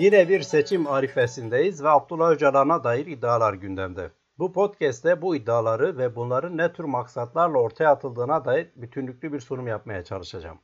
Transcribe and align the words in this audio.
Yine 0.00 0.28
bir 0.28 0.40
seçim 0.40 0.86
arifesindeyiz 0.86 1.84
ve 1.84 1.88
Abdullah 1.88 2.30
Öcalan'a 2.30 2.84
dair 2.84 3.06
iddialar 3.06 3.54
gündemde. 3.54 4.10
Bu 4.38 4.52
podcast'te 4.52 5.22
bu 5.22 5.36
iddiaları 5.36 5.98
ve 5.98 6.16
bunların 6.16 6.56
ne 6.56 6.72
tür 6.72 6.84
maksatlarla 6.84 7.58
ortaya 7.58 7.90
atıldığına 7.90 8.44
dair 8.44 8.70
bütünlüklü 8.76 9.32
bir 9.32 9.40
sunum 9.40 9.66
yapmaya 9.66 10.04
çalışacağım. 10.04 10.58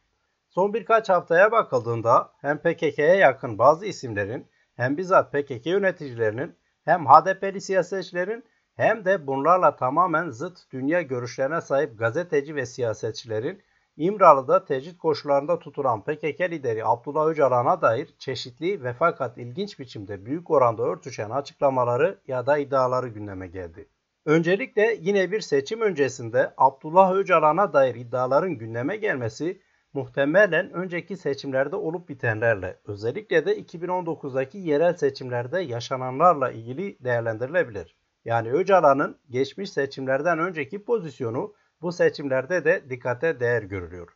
Son 0.49 0.75
birkaç 0.75 1.09
haftaya 1.09 1.53
bakıldığında 1.53 2.33
hem 2.41 2.59
PKK'ya 2.59 3.15
yakın 3.15 3.59
bazı 3.59 3.87
isimlerin 3.87 4.47
hem 4.77 4.97
bizzat 4.97 5.33
PKK 5.33 5.67
yöneticilerinin 5.67 6.57
hem 6.85 7.07
HDP'li 7.07 7.61
siyasetçilerin 7.61 8.45
hem 8.77 9.05
de 9.05 9.27
bunlarla 9.27 9.77
tamamen 9.77 10.31
zıt 10.31 10.59
dünya 10.73 11.03
görüşlerine 11.03 11.61
sahip 11.61 11.99
gazeteci 11.99 12.57
ve 12.57 12.67
siyasetçilerin 12.67 13.63
İmralı'da 13.97 14.65
tecrit 14.65 14.99
koşullarında 14.99 15.59
tutulan 15.59 16.03
PKK 16.03 16.41
lideri 16.41 16.85
Abdullah 16.85 17.27
Öcalan'a 17.27 17.83
dair 17.83 18.15
çeşitli 18.19 18.85
ve 18.85 18.93
fakat 18.93 19.39
ilginç 19.39 19.79
biçimde 19.79 20.27
büyük 20.27 20.51
oranda 20.51 20.83
örtüşen 20.83 21.31
açıklamaları 21.31 22.19
ya 22.27 22.47
da 22.47 22.59
iddiaları 22.59 23.09
gündeme 23.09 23.47
geldi. 23.47 23.89
Öncelikle 24.27 24.99
yine 25.01 25.33
bir 25.33 25.41
seçim 25.41 25.81
öncesinde 25.81 26.55
Abdullah 26.57 27.15
Öcalan'a 27.15 27.73
dair 27.73 27.95
iddiaların 27.95 28.53
gündeme 28.53 28.97
gelmesi 28.97 29.61
muhtemelen 29.93 30.73
önceki 30.73 31.17
seçimlerde 31.17 31.77
olup 31.77 32.09
bitenlerle 32.09 32.81
özellikle 32.85 33.47
de 33.47 33.61
2019'daki 33.61 34.59
yerel 34.59 34.95
seçimlerde 34.95 35.61
yaşananlarla 35.61 36.51
ilgili 36.51 37.05
değerlendirilebilir. 37.05 37.97
Yani 38.25 38.53
Öcalan'ın 38.53 39.19
geçmiş 39.31 39.71
seçimlerden 39.71 40.39
önceki 40.39 40.85
pozisyonu 40.85 41.55
bu 41.83 41.93
seçimlerde 41.93 42.65
de 42.65 42.91
dikkate 42.91 43.41
değer 43.41 43.63
görülüyor. 43.63 44.09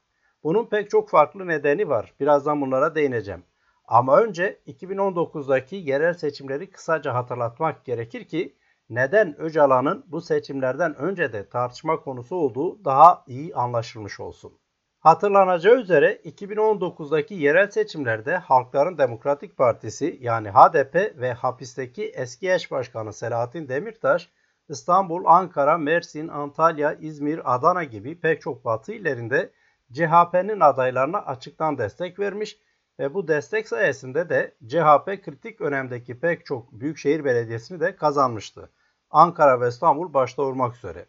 Bunun 0.45 0.67
pek 0.67 0.91
çok 0.91 1.11
farklı 1.11 1.47
nedeni 1.47 1.89
var. 1.89 2.15
Birazdan 2.21 2.61
bunlara 2.61 2.95
değineceğim. 2.95 3.45
Ama 3.85 4.21
önce 4.21 4.61
2019'daki 4.67 5.77
yerel 5.77 6.15
seçimleri 6.15 6.71
kısaca 6.71 7.15
hatırlatmak 7.15 7.85
gerekir 7.85 8.25
ki 8.25 8.57
neden 8.91 9.41
Öcalan'ın 9.41 10.05
bu 10.09 10.21
seçimlerden 10.21 10.95
önce 10.95 11.33
de 11.33 11.49
tartışma 11.49 12.01
konusu 12.01 12.37
olduğu 12.37 12.85
daha 12.85 13.25
iyi 13.27 13.55
anlaşılmış 13.55 14.21
olsun. 14.21 14.53
Hatırlanacağı 15.01 15.77
üzere 15.77 16.21
2019'daki 16.25 17.35
yerel 17.35 17.71
seçimlerde 17.71 18.37
Halkların 18.37 18.99
Demokratik 18.99 19.57
Partisi 19.57 20.19
yani 20.21 20.51
HDP 20.51 20.95
ve 21.21 21.33
hapisteki 21.33 22.05
eski 22.05 22.53
eş 22.53 22.71
başkanı 22.71 23.13
Selahattin 23.13 23.69
Demirtaş 23.69 24.31
İstanbul, 24.71 25.25
Ankara, 25.25 25.79
Mersin, 25.79 26.29
Antalya, 26.29 26.93
İzmir, 26.93 27.55
Adana 27.55 27.85
gibi 27.85 28.21
pek 28.21 28.41
çok 28.41 28.65
batı 28.65 28.93
illerinde 28.93 29.51
CHP'nin 29.93 30.61
adaylarına 30.61 31.19
açıktan 31.19 31.79
destek 31.79 32.19
vermiş 32.19 32.59
ve 32.99 33.15
bu 33.15 33.29
destek 33.29 33.69
sayesinde 33.69 34.29
de 34.29 34.55
CHP 34.69 35.25
kritik 35.25 35.61
önemdeki 35.61 36.21
pek 36.21 36.47
çok 36.47 36.73
büyükşehir 36.73 37.25
belediyesini 37.25 37.81
de 37.81 37.97
kazanmıştı. 37.97 38.71
Ankara 39.11 39.61
ve 39.61 39.69
İstanbul 39.69 40.15
başta 40.15 40.43
olmak 40.43 40.77
üzere. 40.77 41.07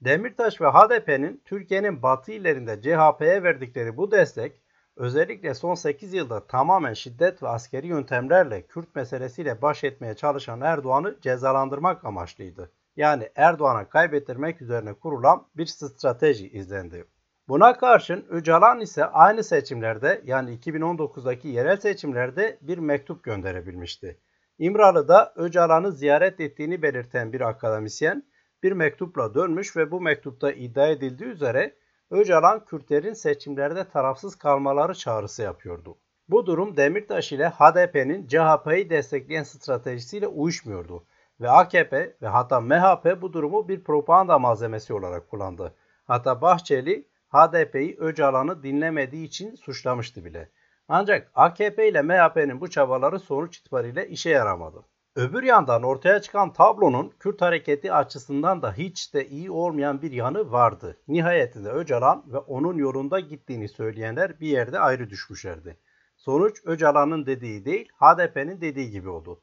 Demirtaş 0.00 0.60
ve 0.60 0.66
HDP'nin 0.66 1.42
Türkiye'nin 1.44 2.02
batı 2.02 2.32
illerinde 2.32 2.82
CHP'ye 2.82 3.42
verdikleri 3.42 3.96
bu 3.96 4.10
destek 4.10 4.52
özellikle 4.96 5.54
son 5.54 5.74
8 5.74 6.14
yılda 6.14 6.46
tamamen 6.46 6.94
şiddet 6.94 7.42
ve 7.42 7.48
askeri 7.48 7.86
yöntemlerle 7.86 8.66
Kürt 8.66 8.94
meselesiyle 8.94 9.62
baş 9.62 9.84
etmeye 9.84 10.14
çalışan 10.14 10.60
Erdoğan'ı 10.60 11.16
cezalandırmak 11.20 12.04
amaçlıydı 12.04 12.70
yani 12.96 13.28
Erdoğan'a 13.36 13.88
kaybettirmek 13.88 14.62
üzerine 14.62 14.94
kurulan 14.94 15.46
bir 15.56 15.66
strateji 15.66 16.48
izlendi. 16.48 17.04
Buna 17.48 17.78
karşın 17.78 18.26
Öcalan 18.28 18.80
ise 18.80 19.04
aynı 19.04 19.44
seçimlerde 19.44 20.22
yani 20.24 20.58
2019'daki 20.58 21.48
yerel 21.48 21.76
seçimlerde 21.76 22.58
bir 22.62 22.78
mektup 22.78 23.24
gönderebilmişti. 23.24 24.20
İmralı'da 24.58 25.32
Öcalan'ı 25.36 25.92
ziyaret 25.92 26.40
ettiğini 26.40 26.82
belirten 26.82 27.32
bir 27.32 27.40
akademisyen 27.40 28.24
bir 28.62 28.72
mektupla 28.72 29.34
dönmüş 29.34 29.76
ve 29.76 29.90
bu 29.90 30.00
mektupta 30.00 30.52
iddia 30.52 30.86
edildiği 30.86 31.30
üzere 31.30 31.74
Öcalan 32.10 32.64
Kürtlerin 32.64 33.12
seçimlerde 33.12 33.88
tarafsız 33.88 34.36
kalmaları 34.36 34.94
çağrısı 34.94 35.42
yapıyordu. 35.42 35.98
Bu 36.28 36.46
durum 36.46 36.76
Demirtaş 36.76 37.32
ile 37.32 37.48
HDP'nin 37.48 38.26
CHP'yi 38.26 38.90
destekleyen 38.90 39.42
stratejisiyle 39.42 40.26
uyuşmuyordu 40.26 41.04
ve 41.40 41.50
AKP 41.50 42.16
ve 42.22 42.28
hatta 42.28 42.60
MHP 42.60 43.22
bu 43.22 43.32
durumu 43.32 43.68
bir 43.68 43.84
propaganda 43.84 44.38
malzemesi 44.38 44.94
olarak 44.94 45.30
kullandı. 45.30 45.74
Hatta 46.06 46.40
Bahçeli 46.40 47.08
HDP'yi 47.28 47.96
Öcalan'ı 47.98 48.62
dinlemediği 48.62 49.26
için 49.26 49.54
suçlamıştı 49.54 50.24
bile. 50.24 50.50
Ancak 50.88 51.30
AKP 51.34 51.88
ile 51.88 52.02
MHP'nin 52.02 52.60
bu 52.60 52.70
çabaları 52.70 53.18
sonuç 53.18 53.58
itibariyle 53.58 54.08
işe 54.08 54.30
yaramadı. 54.30 54.84
Öbür 55.16 55.42
yandan 55.42 55.82
ortaya 55.82 56.20
çıkan 56.20 56.52
tablonun 56.52 57.12
Kürt 57.20 57.42
hareketi 57.42 57.92
açısından 57.92 58.62
da 58.62 58.72
hiç 58.72 59.14
de 59.14 59.28
iyi 59.28 59.50
olmayan 59.50 60.02
bir 60.02 60.12
yanı 60.12 60.52
vardı. 60.52 60.96
Nihayetinde 61.08 61.70
Öcalan 61.70 62.24
ve 62.32 62.38
onun 62.38 62.76
yolunda 62.76 63.20
gittiğini 63.20 63.68
söyleyenler 63.68 64.40
bir 64.40 64.48
yerde 64.48 64.78
ayrı 64.78 65.10
düşmüşlerdi. 65.10 65.76
Sonuç 66.16 66.60
Öcalan'ın 66.64 67.26
dediği 67.26 67.64
değil, 67.64 67.88
HDP'nin 68.00 68.60
dediği 68.60 68.90
gibi 68.90 69.08
oldu. 69.08 69.40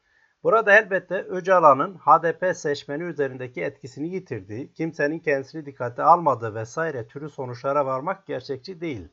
Burada 0.48 0.78
elbette 0.78 1.16
Öcalan'ın 1.16 1.96
HDP 1.96 2.58
seçmeni 2.58 3.04
üzerindeki 3.04 3.62
etkisini 3.62 4.08
yitirdiği, 4.08 4.74
kimsenin 4.74 5.20
kendisini 5.20 5.66
dikkate 5.66 6.04
almadığı 6.04 6.56
vesaire 6.56 7.08
türü 7.08 7.30
sonuçlara 7.30 7.86
varmak 7.86 8.28
gerçekçi 8.28 8.82
değil. 8.82 9.08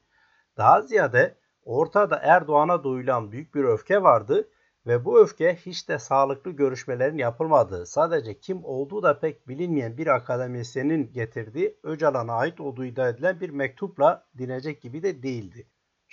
Daha 0.56 0.82
ziyade 0.82 1.38
ortada 1.64 2.20
Erdoğan'a 2.22 2.84
duyulan 2.84 3.32
büyük 3.32 3.54
bir 3.54 3.64
öfke 3.64 4.02
vardı 4.02 4.48
ve 4.86 5.04
bu 5.04 5.20
öfke 5.20 5.56
hiç 5.56 5.88
de 5.88 5.98
sağlıklı 5.98 6.50
görüşmelerin 6.50 7.18
yapılmadığı, 7.18 7.86
sadece 7.86 8.38
kim 8.38 8.64
olduğu 8.64 9.02
da 9.02 9.20
pek 9.20 9.48
bilinmeyen 9.48 9.96
bir 9.96 10.06
akademisyenin 10.06 11.12
getirdiği 11.12 11.78
Öcalan'a 11.82 12.32
ait 12.32 12.60
olduğu 12.60 12.84
iddia 12.84 13.08
edilen 13.08 13.40
bir 13.40 13.50
mektupla 13.50 14.26
dinecek 14.38 14.82
gibi 14.82 15.02
de 15.02 15.22
değildi. 15.22 15.66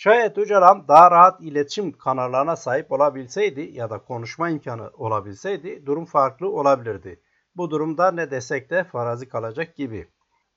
Şayet 0.04 0.38
Öcalan 0.38 0.88
daha 0.88 1.12
rahat 1.12 1.42
iletişim 1.42 1.92
kanallarına 1.92 2.56
sahip 2.56 2.92
olabilseydi 2.92 3.62
ya 3.62 3.90
da 3.90 3.98
konuşma 3.98 4.50
imkanı 4.50 4.90
olabilseydi 4.94 5.86
durum 5.86 6.06
farklı 6.06 6.50
olabilirdi. 6.50 7.22
Bu 7.56 7.72
durumda 7.72 8.12
ne 8.12 8.32
desek 8.32 8.70
de 8.70 8.84
farazi 8.84 9.30
kalacak 9.30 9.76
gibi. 9.76 10.08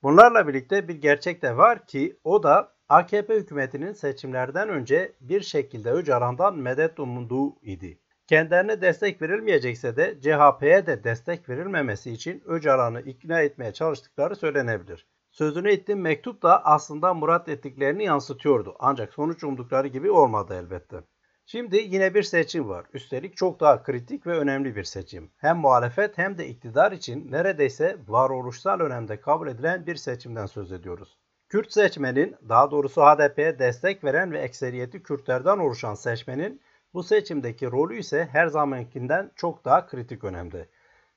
Bunlarla 0.03 0.47
birlikte 0.47 0.87
bir 0.87 0.95
gerçek 0.95 1.41
de 1.41 1.57
var 1.57 1.85
ki 1.85 2.19
o 2.23 2.43
da 2.43 2.73
AKP 2.89 3.35
hükümetinin 3.35 3.93
seçimlerden 3.93 4.69
önce 4.69 5.15
bir 5.21 5.41
şekilde 5.41 5.91
Öcalan'dan 5.91 6.57
medet 6.57 6.99
umduğu 6.99 7.55
idi. 7.61 7.99
Kendilerine 8.27 8.81
destek 8.81 9.21
verilmeyecekse 9.21 9.95
de 9.95 10.17
CHP'ye 10.21 10.85
de 10.85 11.03
destek 11.03 11.49
verilmemesi 11.49 12.11
için 12.11 12.43
Öcalan'ı 12.45 13.01
ikna 13.01 13.41
etmeye 13.41 13.73
çalıştıkları 13.73 14.35
söylenebilir. 14.35 15.05
Sözünü 15.37 15.71
ettiğim 15.71 16.01
mektup 16.01 16.41
da 16.41 16.65
aslında 16.65 17.13
murat 17.13 17.49
ettiklerini 17.49 18.03
yansıtıyordu. 18.03 18.75
Ancak 18.79 19.13
sonuç 19.13 19.43
umdukları 19.43 19.87
gibi 19.87 20.11
olmadı 20.11 20.55
elbette. 20.63 21.03
Şimdi 21.45 21.77
yine 21.77 22.13
bir 22.13 22.23
seçim 22.23 22.69
var. 22.69 22.85
Üstelik 22.93 23.37
çok 23.37 23.59
daha 23.59 23.83
kritik 23.83 24.27
ve 24.27 24.37
önemli 24.37 24.75
bir 24.75 24.83
seçim. 24.83 25.31
Hem 25.37 25.57
muhalefet 25.57 26.17
hem 26.17 26.37
de 26.37 26.47
iktidar 26.47 26.91
için 26.91 27.31
neredeyse 27.31 27.97
varoluşsal 28.07 28.79
önemde 28.79 29.21
kabul 29.21 29.47
edilen 29.47 29.85
bir 29.85 29.95
seçimden 29.95 30.45
söz 30.45 30.71
ediyoruz. 30.71 31.17
Kürt 31.49 31.73
seçmenin, 31.73 32.35
daha 32.49 32.71
doğrusu 32.71 33.01
HDP'ye 33.01 33.59
destek 33.59 34.03
veren 34.03 34.31
ve 34.31 34.39
ekseriyeti 34.39 35.03
Kürtlerden 35.03 35.57
oluşan 35.57 35.93
seçmenin 35.93 36.61
bu 36.93 37.03
seçimdeki 37.03 37.71
rolü 37.71 37.97
ise 37.97 38.29
her 38.31 38.47
zamankinden 38.47 39.31
çok 39.35 39.65
daha 39.65 39.87
kritik 39.87 40.23
önemde. 40.23 40.69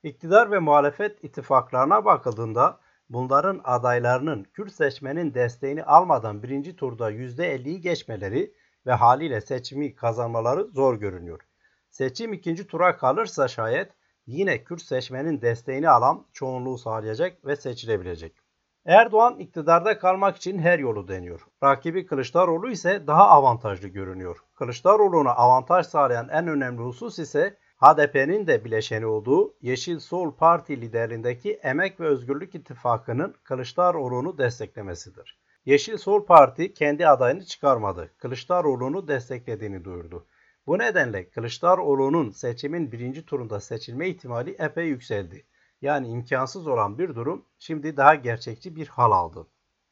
İktidar 0.02 0.50
ve 0.50 0.58
muhalefet 0.58 1.24
ittifaklarına 1.24 2.04
bakıldığında 2.04 2.80
bunların 3.10 3.60
adaylarının 3.64 4.44
Kürt 4.44 4.72
seçmenin 4.72 5.34
desteğini 5.34 5.84
almadan 5.84 6.42
birinci 6.42 6.76
turda 6.76 7.12
%50'yi 7.12 7.80
geçmeleri 7.80 8.54
ve 8.86 8.92
haliyle 8.92 9.40
seçimi 9.40 9.94
kazanmaları 9.94 10.64
zor 10.64 10.94
görünüyor. 10.94 11.40
Seçim 11.90 12.32
ikinci 12.32 12.66
tura 12.66 12.96
kalırsa 12.96 13.48
şayet 13.48 13.92
yine 14.26 14.64
Kürt 14.64 14.82
seçmenin 14.82 15.42
desteğini 15.42 15.88
alan 15.88 16.26
çoğunluğu 16.32 16.78
sağlayacak 16.78 17.46
ve 17.46 17.56
seçilebilecek. 17.56 18.36
Erdoğan 18.86 19.38
iktidarda 19.38 19.98
kalmak 19.98 20.36
için 20.36 20.58
her 20.58 20.78
yolu 20.78 21.08
deniyor. 21.08 21.46
Rakibi 21.62 22.06
Kılıçdaroğlu 22.06 22.70
ise 22.70 23.06
daha 23.06 23.28
avantajlı 23.28 23.88
görünüyor. 23.88 24.38
Kılıçdaroğlu'na 24.54 25.30
avantaj 25.30 25.86
sağlayan 25.86 26.28
en 26.28 26.48
önemli 26.48 26.82
husus 26.82 27.18
ise 27.18 27.58
HDP'nin 27.78 28.46
de 28.46 28.64
bileşeni 28.64 29.06
olduğu 29.06 29.54
Yeşil 29.62 29.98
Sol 29.98 30.32
Parti 30.32 30.80
liderliğindeki 30.80 31.52
Emek 31.52 32.00
ve 32.00 32.06
Özgürlük 32.06 32.54
İttifakı'nın 32.54 33.34
Kılıçdaroğlu'nu 33.44 34.38
desteklemesidir. 34.38 35.38
Yeşil 35.66 35.96
Sol 35.96 36.26
Parti 36.26 36.74
kendi 36.74 37.08
adayını 37.08 37.44
çıkarmadı. 37.44 38.10
Kılıçdaroğlu'nu 38.18 39.08
desteklediğini 39.08 39.84
duyurdu. 39.84 40.26
Bu 40.66 40.78
nedenle 40.78 41.30
Kılıçdaroğlu'nun 41.30 42.30
seçimin 42.30 42.92
birinci 42.92 43.26
turunda 43.26 43.60
seçilme 43.60 44.08
ihtimali 44.08 44.56
epey 44.58 44.86
yükseldi. 44.86 45.44
Yani 45.82 46.08
imkansız 46.08 46.66
olan 46.66 46.98
bir 46.98 47.14
durum 47.14 47.44
şimdi 47.58 47.96
daha 47.96 48.14
gerçekçi 48.14 48.76
bir 48.76 48.88
hal 48.88 49.12
aldı. 49.12 49.46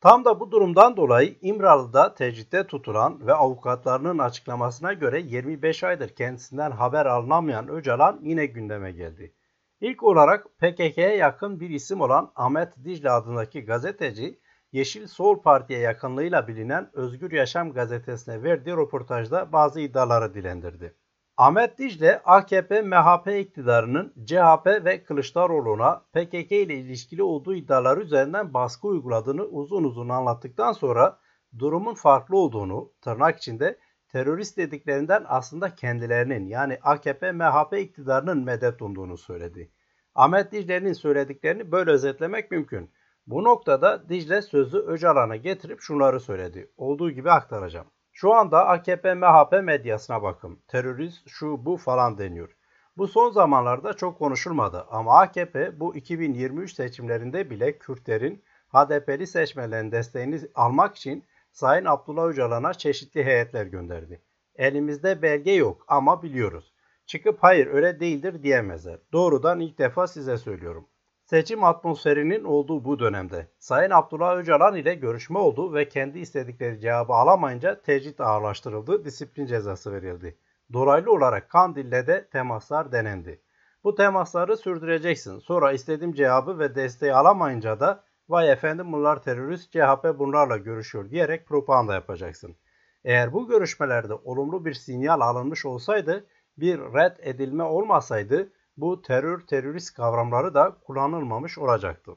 Tam 0.07 0.25
da 0.25 0.41
bu 0.41 0.51
durumdan 0.51 0.97
dolayı 0.97 1.37
İmralı'da 1.41 2.15
tecritte 2.15 2.67
tutulan 2.67 3.27
ve 3.27 3.35
avukatlarının 3.35 4.19
açıklamasına 4.19 4.93
göre 4.93 5.21
25 5.21 5.85
aydır 5.85 6.09
kendisinden 6.09 6.71
haber 6.71 7.07
alınamayan 7.07 7.69
Öcalan 7.69 8.21
yine 8.23 8.47
gündeme 8.47 8.93
geldi. 8.93 9.35
İlk 9.81 10.03
olarak 10.03 10.47
PKK'ye 10.59 11.17
yakın 11.17 11.61
bir 11.61 11.71
isim 11.71 12.01
olan 12.01 12.33
Ahmet 12.37 12.85
Dicle 12.85 13.11
adındaki 13.11 13.65
gazeteci, 13.65 14.41
Yeşil 14.73 15.07
Sol 15.07 15.43
Parti'ye 15.43 15.81
yakınlığıyla 15.81 16.49
bilinen 16.49 16.91
Özgür 16.93 17.33
Yaşam 17.33 17.73
gazetesine 17.73 18.43
verdiği 18.43 18.77
röportajda 18.77 19.53
bazı 19.53 19.81
iddiaları 19.81 20.35
dilendirdi. 20.35 20.95
Ahmet 21.39 21.79
Dicle, 21.79 22.23
AKP, 22.25 22.83
MHP 22.83 23.27
iktidarının 23.27 24.15
CHP 24.27 24.67
ve 24.67 25.05
Kılıçdaroğlu'na 25.05 26.05
PKK 26.13 26.53
ile 26.53 26.75
ilişkili 26.75 27.23
olduğu 27.23 27.55
iddiaları 27.55 28.01
üzerinden 28.01 28.55
baskı 28.55 28.89
uyguladığını 28.89 29.43
uzun 29.43 29.85
uzun 29.85 30.09
anlattıktan 30.09 30.73
sonra 30.73 31.19
durumun 31.59 31.95
farklı 31.95 32.37
olduğunu, 32.37 32.93
tırnak 33.01 33.39
içinde 33.39 33.79
terörist 34.09 34.57
dediklerinden 34.57 35.25
aslında 35.29 35.75
kendilerinin 35.75 36.47
yani 36.47 36.79
AKP, 36.83 37.33
MHP 37.33 37.79
iktidarının 37.79 38.45
medet 38.45 38.83
umduğunu 38.83 39.17
söyledi. 39.17 39.71
Ahmet 40.15 40.53
Dicle'nin 40.53 40.93
söylediklerini 40.93 41.73
böyle 41.73 41.91
özetlemek 41.91 42.51
mümkün. 42.51 42.91
Bu 43.27 43.45
noktada 43.45 44.09
Dicle 44.09 44.43
sözü 44.43 44.79
Öcalan'a 44.79 45.37
getirip 45.37 45.81
şunları 45.81 46.21
söyledi. 46.21 46.71
Olduğu 46.77 47.11
gibi 47.11 47.31
aktaracağım. 47.31 47.87
Şu 48.19 48.35
anda 48.35 48.67
AKP 48.67 49.15
MHP 49.15 49.53
medyasına 49.65 50.23
bakın. 50.23 50.59
Terörist 50.69 51.29
şu 51.29 51.65
bu 51.65 51.77
falan 51.77 52.19
deniyor. 52.19 52.57
Bu 52.97 53.09
son 53.09 53.31
zamanlarda 53.31 53.93
çok 53.93 54.19
konuşulmadı 54.19 54.87
ama 54.91 55.21
AKP 55.21 55.81
bu 55.81 55.97
2023 55.97 56.75
seçimlerinde 56.75 57.51
bile 57.51 57.79
Kürtlerin 57.79 58.43
HDP'li 58.69 59.27
seçmenlerin 59.27 59.93
desteğini 59.93 60.41
almak 60.55 60.97
için 60.97 61.25
Sayın 61.53 61.85
Abdullah 61.85 62.25
Öcalan'a 62.25 62.75
çeşitli 62.75 63.25
heyetler 63.25 63.67
gönderdi. 63.67 64.21
Elimizde 64.55 65.23
belge 65.23 65.53
yok 65.53 65.85
ama 65.89 66.23
biliyoruz. 66.23 66.73
Çıkıp 67.07 67.39
hayır 67.41 67.67
öyle 67.67 68.01
değildir 68.01 68.43
diyemezler. 68.43 68.99
Doğrudan 69.13 69.61
ilk 69.61 69.79
defa 69.79 70.07
size 70.07 70.39
söylüyorum. 70.39 70.89
Seçim 71.27 71.65
atmosferinin 71.65 72.45
olduğu 72.45 72.85
bu 72.85 72.99
dönemde 72.99 73.49
Sayın 73.59 73.91
Abdullah 73.91 74.37
Öcalan 74.37 74.77
ile 74.77 74.95
görüşme 74.95 75.39
oldu 75.39 75.75
ve 75.75 75.89
kendi 75.89 76.19
istedikleri 76.19 76.81
cevabı 76.81 77.13
alamayınca 77.13 77.83
tecrit 77.83 78.21
ağırlaştırıldı, 78.21 79.05
disiplin 79.05 79.47
cezası 79.47 79.93
verildi. 79.93 80.39
Dolaylı 80.73 81.13
olarak 81.13 81.51
Kandil'le 81.51 82.07
de 82.07 82.29
temaslar 82.33 82.93
denendi. 82.93 83.43
Bu 83.85 83.95
temasları 83.95 84.57
sürdüreceksin. 84.57 85.39
Sonra 85.39 85.73
istediğim 85.73 86.13
cevabı 86.13 86.59
ve 86.59 86.75
desteği 86.75 87.15
alamayınca 87.15 87.81
da 87.81 88.05
vay 88.29 88.53
efendim 88.53 88.93
bunlar 88.93 89.23
terörist 89.23 89.73
CHP 89.73 90.19
bunlarla 90.19 90.57
görüşüyor 90.57 91.11
diyerek 91.11 91.47
propaganda 91.47 91.95
yapacaksın. 91.95 92.57
Eğer 93.05 93.33
bu 93.33 93.49
görüşmelerde 93.49 94.15
olumlu 94.15 94.65
bir 94.65 94.75
sinyal 94.75 95.21
alınmış 95.21 95.67
olsaydı 95.67 96.27
bir 96.59 96.79
red 96.79 97.17
edilme 97.21 97.63
olmasaydı 97.63 98.53
bu 98.77 99.03
terör 99.03 99.41
terörist 99.41 99.95
kavramları 99.95 100.55
da 100.55 100.77
kullanılmamış 100.85 101.59
olacaktı. 101.59 102.13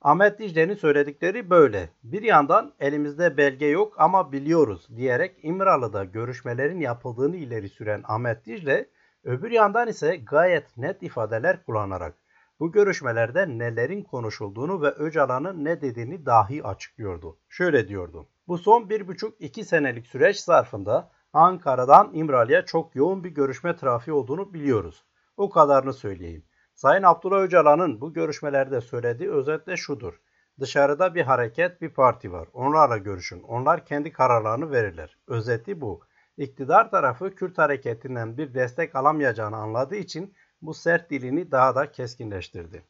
Ahmet 0.00 0.38
Dicle'nin 0.38 0.74
söyledikleri 0.74 1.50
böyle. 1.50 1.90
Bir 2.02 2.22
yandan 2.22 2.72
elimizde 2.80 3.36
belge 3.36 3.66
yok 3.66 3.94
ama 3.98 4.32
biliyoruz 4.32 4.88
diyerek 4.96 5.36
İmralı'da 5.42 6.04
görüşmelerin 6.04 6.80
yapıldığını 6.80 7.36
ileri 7.36 7.68
süren 7.68 8.02
Ahmet 8.04 8.46
Dicle, 8.46 8.88
öbür 9.24 9.50
yandan 9.50 9.88
ise 9.88 10.16
gayet 10.16 10.76
net 10.76 11.02
ifadeler 11.02 11.64
kullanarak 11.64 12.14
bu 12.60 12.72
görüşmelerde 12.72 13.58
nelerin 13.58 14.02
konuşulduğunu 14.02 14.82
ve 14.82 14.90
Öcalan'ın 14.90 15.64
ne 15.64 15.80
dediğini 15.80 16.26
dahi 16.26 16.64
açıklıyordu. 16.64 17.38
Şöyle 17.48 17.88
diyordu. 17.88 18.26
Bu 18.48 18.58
son 18.58 18.90
bir 18.90 19.08
buçuk 19.08 19.40
iki 19.40 19.64
senelik 19.64 20.06
süreç 20.06 20.36
zarfında 20.40 21.10
Ankara'dan 21.32 22.10
İmralı'ya 22.14 22.64
çok 22.64 22.96
yoğun 22.96 23.24
bir 23.24 23.30
görüşme 23.30 23.76
trafiği 23.76 24.14
olduğunu 24.14 24.54
biliyoruz. 24.54 25.04
O 25.42 25.50
kadarını 25.50 25.92
söyleyeyim. 25.92 26.44
Sayın 26.74 27.02
Abdullah 27.02 27.38
Öcalan'ın 27.38 28.00
bu 28.00 28.12
görüşmelerde 28.12 28.80
söylediği 28.80 29.30
özetle 29.30 29.76
şudur. 29.76 30.20
Dışarıda 30.60 31.14
bir 31.14 31.22
hareket, 31.22 31.80
bir 31.80 31.88
parti 31.88 32.32
var. 32.32 32.48
Onlarla 32.52 32.96
görüşün. 32.96 33.42
Onlar 33.42 33.86
kendi 33.86 34.12
kararlarını 34.12 34.70
verirler. 34.70 35.18
Özeti 35.26 35.80
bu. 35.80 36.00
İktidar 36.36 36.90
tarafı 36.90 37.34
Kürt 37.34 37.58
hareketinden 37.58 38.38
bir 38.38 38.54
destek 38.54 38.96
alamayacağını 38.96 39.56
anladığı 39.56 39.96
için 39.96 40.34
bu 40.60 40.74
sert 40.74 41.10
dilini 41.10 41.50
daha 41.50 41.74
da 41.74 41.92
keskinleştirdi. 41.92 42.82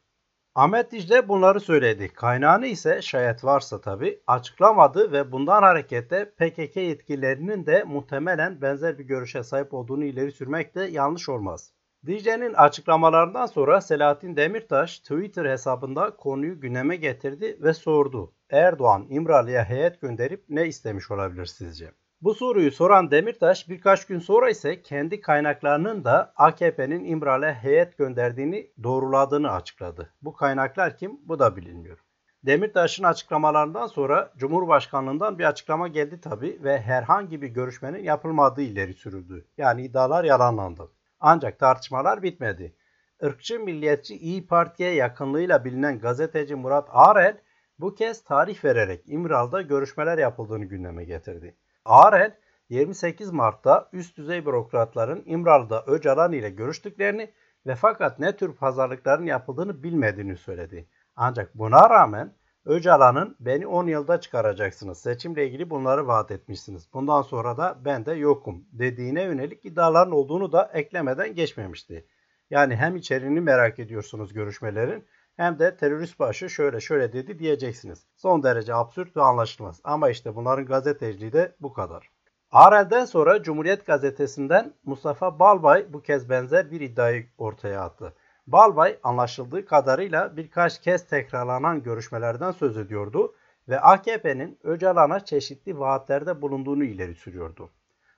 Ahmet 0.55 0.91
Dicle 0.91 1.29
bunları 1.29 1.59
söyledi. 1.59 2.13
Kaynağını 2.13 2.67
ise 2.67 3.01
şayet 3.01 3.43
varsa 3.43 3.81
tabi 3.81 4.21
açıklamadı 4.27 5.11
ve 5.11 5.31
bundan 5.31 5.61
hareketle 5.63 6.29
PKK 6.29 6.75
yetkililerinin 6.75 7.65
de 7.65 7.83
muhtemelen 7.83 8.61
benzer 8.61 8.99
bir 8.99 9.03
görüşe 9.03 9.43
sahip 9.43 9.73
olduğunu 9.73 10.03
ileri 10.03 10.31
sürmek 10.31 10.75
de 10.75 10.83
yanlış 10.83 11.29
olmaz. 11.29 11.73
Dicle'nin 12.05 12.53
açıklamalarından 12.53 13.45
sonra 13.45 13.81
Selahattin 13.81 14.35
Demirtaş 14.35 14.99
Twitter 14.99 15.45
hesabında 15.45 16.15
konuyu 16.15 16.59
gündeme 16.59 16.95
getirdi 16.95 17.57
ve 17.61 17.73
sordu. 17.73 18.33
Erdoğan 18.49 19.05
İmralı'ya 19.09 19.69
heyet 19.69 20.01
gönderip 20.01 20.43
ne 20.49 20.67
istemiş 20.67 21.11
olabilir 21.11 21.45
sizce? 21.45 21.91
Bu 22.21 22.33
soruyu 22.33 22.71
soran 22.71 23.11
Demirtaş 23.11 23.69
birkaç 23.69 24.05
gün 24.05 24.19
sonra 24.19 24.49
ise 24.49 24.81
kendi 24.81 25.21
kaynaklarının 25.21 26.03
da 26.03 26.33
AKP'nin 26.35 27.03
İmralı'ya 27.03 27.53
heyet 27.53 27.97
gönderdiğini 27.97 28.71
doğruladığını 28.83 29.51
açıkladı. 29.51 30.13
Bu 30.21 30.33
kaynaklar 30.33 30.97
kim? 30.97 31.19
Bu 31.25 31.39
da 31.39 31.55
bilinmiyor. 31.55 31.99
Demirtaş'ın 32.45 33.03
açıklamalarından 33.03 33.87
sonra 33.87 34.33
Cumhurbaşkanlığından 34.37 35.39
bir 35.39 35.45
açıklama 35.45 35.87
geldi 35.87 36.21
tabi 36.21 36.59
ve 36.63 36.81
herhangi 36.81 37.41
bir 37.41 37.47
görüşmenin 37.47 38.03
yapılmadığı 38.03 38.61
ileri 38.61 38.93
sürüldü. 38.93 39.45
Yani 39.57 39.81
iddialar 39.81 40.23
yalanlandı. 40.23 40.89
Ancak 41.25 41.59
tartışmalar 41.59 42.23
bitmedi. 42.23 42.75
Irkçı 43.21 43.59
milliyetçi 43.59 44.15
İyi 44.15 44.47
Parti'ye 44.47 44.93
yakınlığıyla 44.93 45.65
bilinen 45.65 45.99
gazeteci 45.99 46.55
Murat 46.55 46.87
Arel 46.91 47.37
bu 47.79 47.95
kez 47.95 48.23
tarih 48.23 48.65
vererek 48.65 49.03
İmral'da 49.05 49.61
görüşmeler 49.61 50.17
yapıldığını 50.17 50.65
gündeme 50.65 51.03
getirdi. 51.03 51.55
Arel 51.85 52.35
28 52.69 53.31
Mart'ta 53.31 53.89
üst 53.93 54.17
düzey 54.17 54.45
bürokratların 54.45 55.23
İmralı'da 55.25 55.83
Öcalan 55.87 56.31
ile 56.31 56.49
görüştüklerini 56.49 57.33
ve 57.65 57.75
fakat 57.75 58.19
ne 58.19 58.35
tür 58.35 58.55
pazarlıkların 58.55 59.25
yapıldığını 59.25 59.83
bilmediğini 59.83 60.37
söyledi. 60.37 60.87
Ancak 61.15 61.55
buna 61.55 61.89
rağmen 61.89 62.33
Öcalan'ın 62.65 63.35
beni 63.39 63.67
10 63.67 63.87
yılda 63.87 64.21
çıkaracaksınız. 64.21 64.97
Seçimle 64.97 65.47
ilgili 65.47 65.69
bunları 65.69 66.07
vaat 66.07 66.31
etmişsiniz. 66.31 66.93
Bundan 66.93 67.21
sonra 67.21 67.57
da 67.57 67.77
ben 67.85 68.05
de 68.05 68.13
yokum 68.13 68.65
dediğine 68.71 69.23
yönelik 69.23 69.65
iddiaların 69.65 70.13
olduğunu 70.13 70.51
da 70.51 70.71
eklemeden 70.73 71.35
geçmemişti. 71.35 72.07
Yani 72.49 72.75
hem 72.75 72.95
içeriğini 72.95 73.41
merak 73.41 73.79
ediyorsunuz 73.79 74.33
görüşmelerin 74.33 75.05
hem 75.35 75.59
de 75.59 75.77
terörist 75.77 76.19
başı 76.19 76.49
şöyle 76.49 76.79
şöyle 76.79 77.13
dedi 77.13 77.39
diyeceksiniz. 77.39 78.07
Son 78.15 78.43
derece 78.43 78.73
absürt 78.73 79.17
ve 79.17 79.21
anlaşılmaz. 79.21 79.81
Ama 79.83 80.09
işte 80.09 80.35
bunların 80.35 80.65
gazeteciliği 80.65 81.33
de 81.33 81.55
bu 81.59 81.73
kadar. 81.73 82.09
Arel'den 82.51 83.05
sonra 83.05 83.43
Cumhuriyet 83.43 83.85
Gazetesi'nden 83.85 84.73
Mustafa 84.85 85.39
Balbay 85.39 85.93
bu 85.93 86.01
kez 86.01 86.29
benzer 86.29 86.71
bir 86.71 86.81
iddiayı 86.81 87.27
ortaya 87.37 87.81
attı. 87.81 88.13
Balbay 88.47 88.99
anlaşıldığı 89.03 89.65
kadarıyla 89.65 90.37
birkaç 90.37 90.81
kez 90.81 91.07
tekrarlanan 91.07 91.83
görüşmelerden 91.83 92.51
söz 92.51 92.77
ediyordu 92.77 93.35
ve 93.69 93.79
AKP'nin 93.79 94.59
Öcalan'a 94.63 95.25
çeşitli 95.25 95.79
vaatlerde 95.79 96.41
bulunduğunu 96.41 96.83
ileri 96.83 97.15
sürüyordu. 97.15 97.69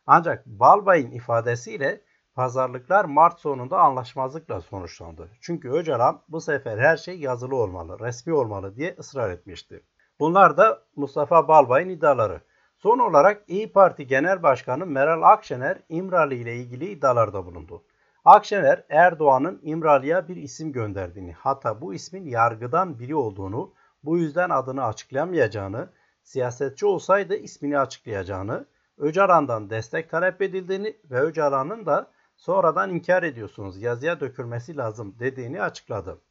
Ancak 0.08 0.46
Balbay'ın 0.46 1.12
ifadesiyle 1.12 2.02
pazarlıklar 2.36 3.06
Mart 3.06 3.40
sonunda 3.40 3.80
anlaşmazlıkla 3.80 4.62
sonuçlandı. 4.62 5.30
Çünkü 5.42 5.70
Öcalan 5.70 6.22
bu 6.30 6.42
sefer 6.42 6.78
her 6.78 6.98
şey 6.98 7.20
yazılı 7.20 7.56
olmalı, 7.56 8.00
resmi 8.00 8.34
olmalı 8.34 8.76
diye 8.76 8.96
ısrar 9.00 9.30
etmişti. 9.30 9.84
Bunlar 10.20 10.58
da 10.58 10.84
Mustafa 10.96 11.48
Balbay'ın 11.48 11.90
iddiaları. 11.90 12.42
Son 12.78 13.00
olarak 13.00 13.44
İyi 13.48 13.72
Parti 13.72 14.08
Genel 14.08 14.44
Başkanı 14.44 14.86
Meral 14.86 15.22
Akşener 15.22 15.78
İmralı 15.90 16.34
ile 16.34 16.56
ilgili 16.56 16.90
iddialarda 16.90 17.46
bulundu. 17.46 17.84
Akşener 18.26 18.84
Erdoğan'ın 18.90 19.60
İmralı'ya 19.64 20.28
bir 20.28 20.36
isim 20.36 20.72
gönderdiğini, 20.72 21.34
hatta 21.34 21.82
bu 21.82 21.94
ismin 21.94 22.26
yargıdan 22.26 23.00
biri 23.00 23.16
olduğunu, 23.16 23.74
bu 24.04 24.18
yüzden 24.18 24.50
adını 24.50 24.86
açıklayamayacağını, 24.86 25.90
siyasetçi 26.24 26.86
olsaydı 26.86 27.36
ismini 27.36 27.80
açıklayacağını, 27.80 28.66
Öcalan'dan 28.98 29.70
destek 29.70 30.10
talep 30.10 30.42
edildiğini 30.42 30.98
ve 31.12 31.20
Öcalan'ın 31.20 31.86
da 31.86 32.12
sonradan 32.36 32.90
inkar 32.90 33.24
ediyorsunuz 33.24 33.82
yazıya 33.82 34.20
dökülmesi 34.20 34.78
lazım 34.78 35.16
dediğini 35.20 35.62
açıkladı. 35.62 36.22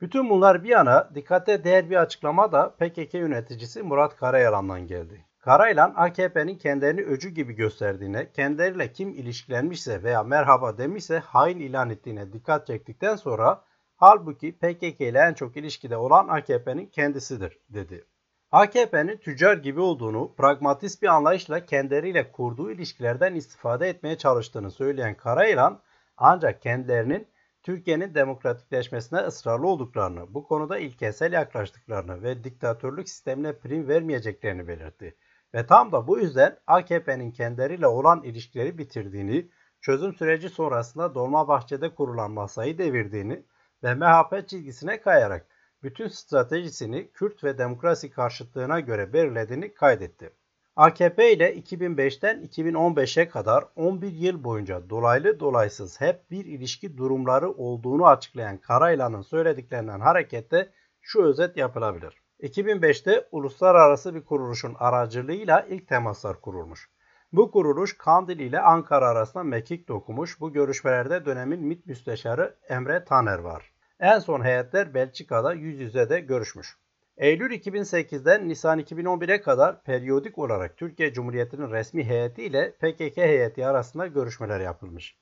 Bütün 0.00 0.30
bunlar 0.30 0.64
bir 0.64 0.68
yana 0.68 1.10
dikkate 1.14 1.64
değer 1.64 1.90
bir 1.90 1.96
açıklama 1.96 2.52
da 2.52 2.70
PKK 2.70 3.14
yöneticisi 3.14 3.82
Murat 3.82 4.16
Karayalan'dan 4.16 4.86
geldi. 4.86 5.24
Karaylan 5.42 5.94
AKP'nin 5.96 6.58
kendilerini 6.58 7.00
öcü 7.00 7.28
gibi 7.28 7.52
gösterdiğine, 7.52 8.32
kendileriyle 8.32 8.92
kim 8.92 9.14
ilişkilenmişse 9.14 10.02
veya 10.02 10.22
merhaba 10.22 10.78
demişse 10.78 11.18
hain 11.18 11.58
ilan 11.58 11.90
ettiğine 11.90 12.32
dikkat 12.32 12.66
çektikten 12.66 13.16
sonra 13.16 13.64
halbuki 13.96 14.58
PKK 14.58 15.00
ile 15.00 15.18
en 15.18 15.34
çok 15.34 15.56
ilişkide 15.56 15.96
olan 15.96 16.28
AKP'nin 16.28 16.86
kendisidir 16.86 17.58
dedi. 17.68 18.04
AKP'nin 18.52 19.16
tüccar 19.16 19.56
gibi 19.56 19.80
olduğunu, 19.80 20.34
pragmatist 20.34 21.02
bir 21.02 21.08
anlayışla 21.08 21.66
kendileriyle 21.66 22.32
kurduğu 22.32 22.70
ilişkilerden 22.70 23.34
istifade 23.34 23.88
etmeye 23.88 24.18
çalıştığını 24.18 24.70
söyleyen 24.70 25.16
Karayılan, 25.16 25.80
ancak 26.16 26.62
kendilerinin 26.62 27.28
Türkiye'nin 27.62 28.14
demokratikleşmesine 28.14 29.18
ısrarlı 29.18 29.66
olduklarını, 29.66 30.34
bu 30.34 30.46
konuda 30.46 30.78
ilkesel 30.78 31.32
yaklaştıklarını 31.32 32.22
ve 32.22 32.44
diktatörlük 32.44 33.08
sistemine 33.08 33.58
prim 33.58 33.88
vermeyeceklerini 33.88 34.68
belirtti. 34.68 35.16
Ve 35.54 35.66
tam 35.66 35.92
da 35.92 36.06
bu 36.06 36.18
yüzden 36.18 36.58
AKP'nin 36.66 37.30
kendileriyle 37.30 37.86
olan 37.86 38.22
ilişkileri 38.22 38.78
bitirdiğini, 38.78 39.48
çözüm 39.80 40.14
süreci 40.14 40.48
sonrasında 40.48 41.14
Dolmabahçe'de 41.14 41.94
kurulan 41.94 42.30
masayı 42.30 42.78
devirdiğini 42.78 43.42
ve 43.82 43.94
MHP 43.94 44.48
çizgisine 44.48 45.00
kayarak 45.00 45.46
bütün 45.82 46.08
stratejisini 46.08 47.10
Kürt 47.12 47.44
ve 47.44 47.58
demokrasi 47.58 48.10
karşıtlığına 48.10 48.80
göre 48.80 49.12
belirlediğini 49.12 49.74
kaydetti. 49.74 50.30
AKP 50.76 51.32
ile 51.32 51.54
2005'ten 51.54 52.44
2015'e 52.44 53.28
kadar 53.28 53.64
11 53.76 54.12
yıl 54.12 54.44
boyunca 54.44 54.90
dolaylı 54.90 55.40
dolaysız 55.40 56.00
hep 56.00 56.30
bir 56.30 56.44
ilişki 56.44 56.96
durumları 56.96 57.50
olduğunu 57.50 58.06
açıklayan 58.06 58.58
Karaylan'ın 58.58 59.22
söylediklerinden 59.22 60.00
hareketle 60.00 60.70
şu 61.00 61.22
özet 61.22 61.56
yapılabilir. 61.56 62.21
2005'te 62.42 63.28
uluslararası 63.32 64.14
bir 64.14 64.24
kuruluşun 64.24 64.76
aracılığıyla 64.78 65.66
ilk 65.68 65.88
temaslar 65.88 66.40
kurulmuş. 66.40 66.90
Bu 67.32 67.50
kuruluş 67.50 67.98
Kandil 67.98 68.38
ile 68.38 68.60
Ankara 68.60 69.08
arasında 69.08 69.42
mekik 69.42 69.88
dokumuş. 69.88 70.40
Bu 70.40 70.52
görüşmelerde 70.52 71.24
dönemin 71.24 71.60
MİT 71.60 71.86
Müsteşarı 71.86 72.56
Emre 72.68 73.04
Taner 73.04 73.38
var. 73.38 73.72
En 74.00 74.18
son 74.18 74.44
heyetler 74.44 74.94
Belçika'da 74.94 75.52
yüz 75.52 75.80
yüze 75.80 76.10
de 76.10 76.20
görüşmüş. 76.20 76.76
Eylül 77.16 77.50
2008'den 77.50 78.48
Nisan 78.48 78.80
2011'e 78.80 79.40
kadar 79.40 79.82
periyodik 79.82 80.38
olarak 80.38 80.76
Türkiye 80.76 81.12
Cumhuriyeti'nin 81.12 81.70
resmi 81.70 82.04
heyeti 82.04 82.44
ile 82.44 82.72
PKK 82.72 83.16
heyeti 83.16 83.66
arasında 83.66 84.06
görüşmeler 84.06 84.60
yapılmış. 84.60 85.16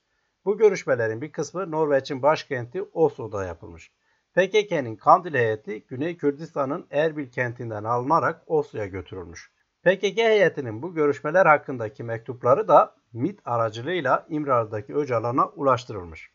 Bu 0.45 0.59
görüşmelerin 0.59 1.21
bir 1.21 1.33
kısmı 1.33 1.71
Norveç'in 1.71 2.23
başkenti 2.23 2.83
Oslo'da 2.83 3.45
yapılmış. 3.45 3.91
PKK'nin 4.35 4.97
Kandil 4.97 5.35
heyeti 5.35 5.87
Güney 5.87 6.17
Kürdistan'ın 6.17 6.87
Erbil 6.91 7.31
kentinden 7.31 7.85
alınarak 7.85 8.43
Oslo'ya 8.47 8.87
götürülmüş. 8.87 9.51
PKK 9.83 10.19
heyetinin 10.19 10.83
bu 10.83 10.95
görüşmeler 10.95 11.47
hakkındaki 11.47 12.05
mektupları 12.05 12.69
da 12.69 12.95
MIT 13.13 13.41
aracılığıyla 13.45 14.27
İmralı'daki 14.29 14.95
Öcalan'a 14.95 15.49
ulaştırılmış. 15.49 16.31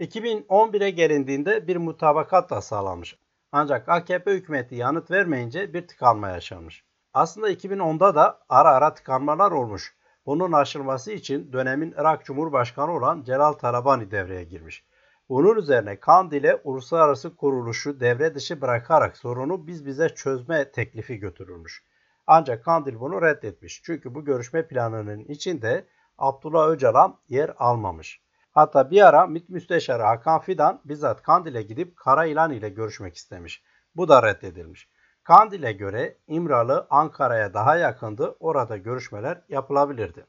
2011'e 0.00 0.90
gelindiğinde 0.90 1.66
bir 1.66 1.76
mutabakat 1.76 2.50
da 2.50 2.60
sağlanmış. 2.60 3.18
Ancak 3.52 3.88
AKP 3.88 4.32
hükümeti 4.32 4.74
yanıt 4.74 5.10
vermeyince 5.10 5.74
bir 5.74 5.88
tıkanma 5.88 6.28
yaşanmış. 6.28 6.84
Aslında 7.14 7.52
2010'da 7.52 8.14
da 8.14 8.40
ara 8.48 8.68
ara 8.68 8.94
tıkanmalar 8.94 9.52
olmuş. 9.52 9.96
Bunun 10.26 10.52
aşılması 10.52 11.12
için 11.12 11.52
dönemin 11.52 11.94
Irak 11.98 12.24
Cumhurbaşkanı 12.24 12.92
olan 12.92 13.22
Celal 13.22 13.52
Talabani 13.52 14.10
devreye 14.10 14.44
girmiş. 14.44 14.84
Bunun 15.30 15.56
üzerine 15.56 16.00
Kandil'e 16.00 16.60
uluslararası 16.64 17.36
kuruluşu 17.36 18.00
devre 18.00 18.34
dışı 18.34 18.60
bırakarak 18.60 19.16
sorunu 19.16 19.66
biz 19.66 19.86
bize 19.86 20.08
çözme 20.08 20.70
teklifi 20.70 21.16
götürülmüş. 21.18 21.84
Ancak 22.26 22.64
Kandil 22.64 23.00
bunu 23.00 23.22
reddetmiş. 23.22 23.82
Çünkü 23.84 24.14
bu 24.14 24.24
görüşme 24.24 24.68
planının 24.68 25.24
içinde 25.24 25.86
Abdullah 26.18 26.68
Öcalan 26.68 27.18
yer 27.28 27.54
almamış. 27.58 28.20
Hatta 28.52 28.90
bir 28.90 29.08
ara 29.08 29.26
MİT 29.26 29.48
Müsteşarı 29.48 30.02
Hakan 30.02 30.40
Fidan 30.40 30.80
bizzat 30.84 31.22
Kandil'e 31.22 31.62
gidip 31.62 31.96
Kara 31.96 32.24
İlan 32.24 32.52
ile 32.52 32.68
görüşmek 32.68 33.16
istemiş. 33.16 33.62
Bu 33.96 34.08
da 34.08 34.22
reddedilmiş. 34.22 34.88
Kandil'e 35.24 35.72
göre 35.72 36.16
İmralı 36.26 36.86
Ankara'ya 36.90 37.54
daha 37.54 37.76
yakındı, 37.76 38.36
orada 38.40 38.76
görüşmeler 38.76 39.42
yapılabilirdi. 39.48 40.26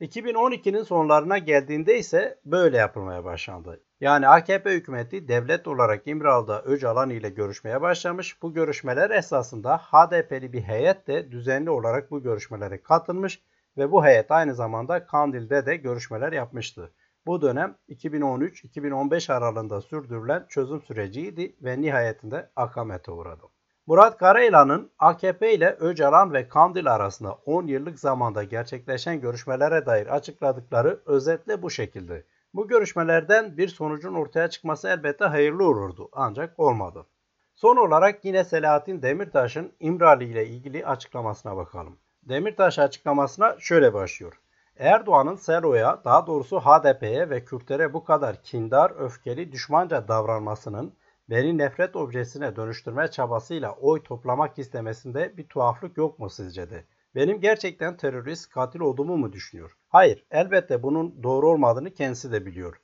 2012'nin 0.00 0.82
sonlarına 0.82 1.38
geldiğinde 1.38 1.98
ise 1.98 2.38
böyle 2.44 2.76
yapılmaya 2.76 3.24
başlandı. 3.24 3.80
Yani 4.04 4.28
AKP 4.28 4.70
hükümeti 4.70 5.28
devlet 5.28 5.68
olarak 5.68 6.06
İmralı'da 6.06 6.62
Öcalan 6.62 7.10
ile 7.10 7.28
görüşmeye 7.28 7.80
başlamış. 7.80 8.42
Bu 8.42 8.54
görüşmeler 8.54 9.10
esasında 9.10 9.78
HDP'li 9.78 10.52
bir 10.52 10.62
heyet 10.62 11.06
de 11.06 11.32
düzenli 11.32 11.70
olarak 11.70 12.10
bu 12.10 12.22
görüşmelere 12.22 12.82
katılmış 12.82 13.42
ve 13.76 13.92
bu 13.92 14.04
heyet 14.04 14.30
aynı 14.30 14.54
zamanda 14.54 15.06
Kandil'de 15.06 15.66
de 15.66 15.76
görüşmeler 15.76 16.32
yapmıştı. 16.32 16.92
Bu 17.26 17.42
dönem 17.42 17.76
2013-2015 17.88 19.32
aralığında 19.32 19.80
sürdürülen 19.80 20.46
çözüm 20.48 20.82
süreciydi 20.82 21.56
ve 21.62 21.80
nihayetinde 21.80 22.50
akamete 22.56 23.10
uğradı. 23.10 23.42
Murat 23.86 24.18
Karayılan'ın 24.18 24.90
AKP 24.98 25.54
ile 25.54 25.76
Öcalan 25.80 26.32
ve 26.32 26.48
Kandil 26.48 26.94
arasında 26.94 27.32
10 27.32 27.66
yıllık 27.66 27.98
zamanda 27.98 28.44
gerçekleşen 28.44 29.20
görüşmelere 29.20 29.86
dair 29.86 30.06
açıkladıkları 30.06 31.00
özetle 31.06 31.62
bu 31.62 31.70
şekilde. 31.70 32.24
Bu 32.54 32.68
görüşmelerden 32.68 33.56
bir 33.56 33.68
sonucun 33.68 34.14
ortaya 34.14 34.50
çıkması 34.50 34.88
elbette 34.88 35.24
hayırlı 35.24 35.68
olurdu 35.68 36.08
ancak 36.12 36.60
olmadı. 36.60 37.06
Son 37.54 37.76
olarak 37.76 38.24
yine 38.24 38.44
Selahattin 38.44 39.02
Demirtaş'ın 39.02 39.72
İmralı 39.80 40.24
ile 40.24 40.46
ilgili 40.46 40.86
açıklamasına 40.86 41.56
bakalım. 41.56 41.98
Demirtaş 42.22 42.78
açıklamasına 42.78 43.56
şöyle 43.58 43.94
başlıyor. 43.94 44.40
Erdoğan'ın 44.78 45.36
Selo'ya, 45.36 46.02
daha 46.04 46.26
doğrusu 46.26 46.60
HDP'ye 46.60 47.30
ve 47.30 47.44
Kürtlere 47.44 47.92
bu 47.92 48.04
kadar 48.04 48.42
kindar, 48.42 48.92
öfkeli, 48.98 49.52
düşmanca 49.52 50.08
davranmasının 50.08 50.94
beni 51.30 51.58
nefret 51.58 51.96
objesine 51.96 52.56
dönüştürme 52.56 53.08
çabasıyla 53.08 53.72
oy 53.72 54.02
toplamak 54.02 54.58
istemesinde 54.58 55.36
bir 55.36 55.48
tuhaflık 55.48 55.96
yok 55.96 56.18
mu 56.18 56.30
sizce 56.30 56.70
de? 56.70 56.84
Benim 57.14 57.40
gerçekten 57.40 57.96
terörist, 57.96 58.50
katil 58.50 58.80
olduğumu 58.80 59.16
mu 59.16 59.32
düşünüyor? 59.32 59.76
Hayır, 59.88 60.24
elbette 60.30 60.82
bunun 60.82 61.22
doğru 61.22 61.48
olmadığını 61.48 61.90
kendisi 61.90 62.32
de 62.32 62.46
biliyor. 62.46 62.80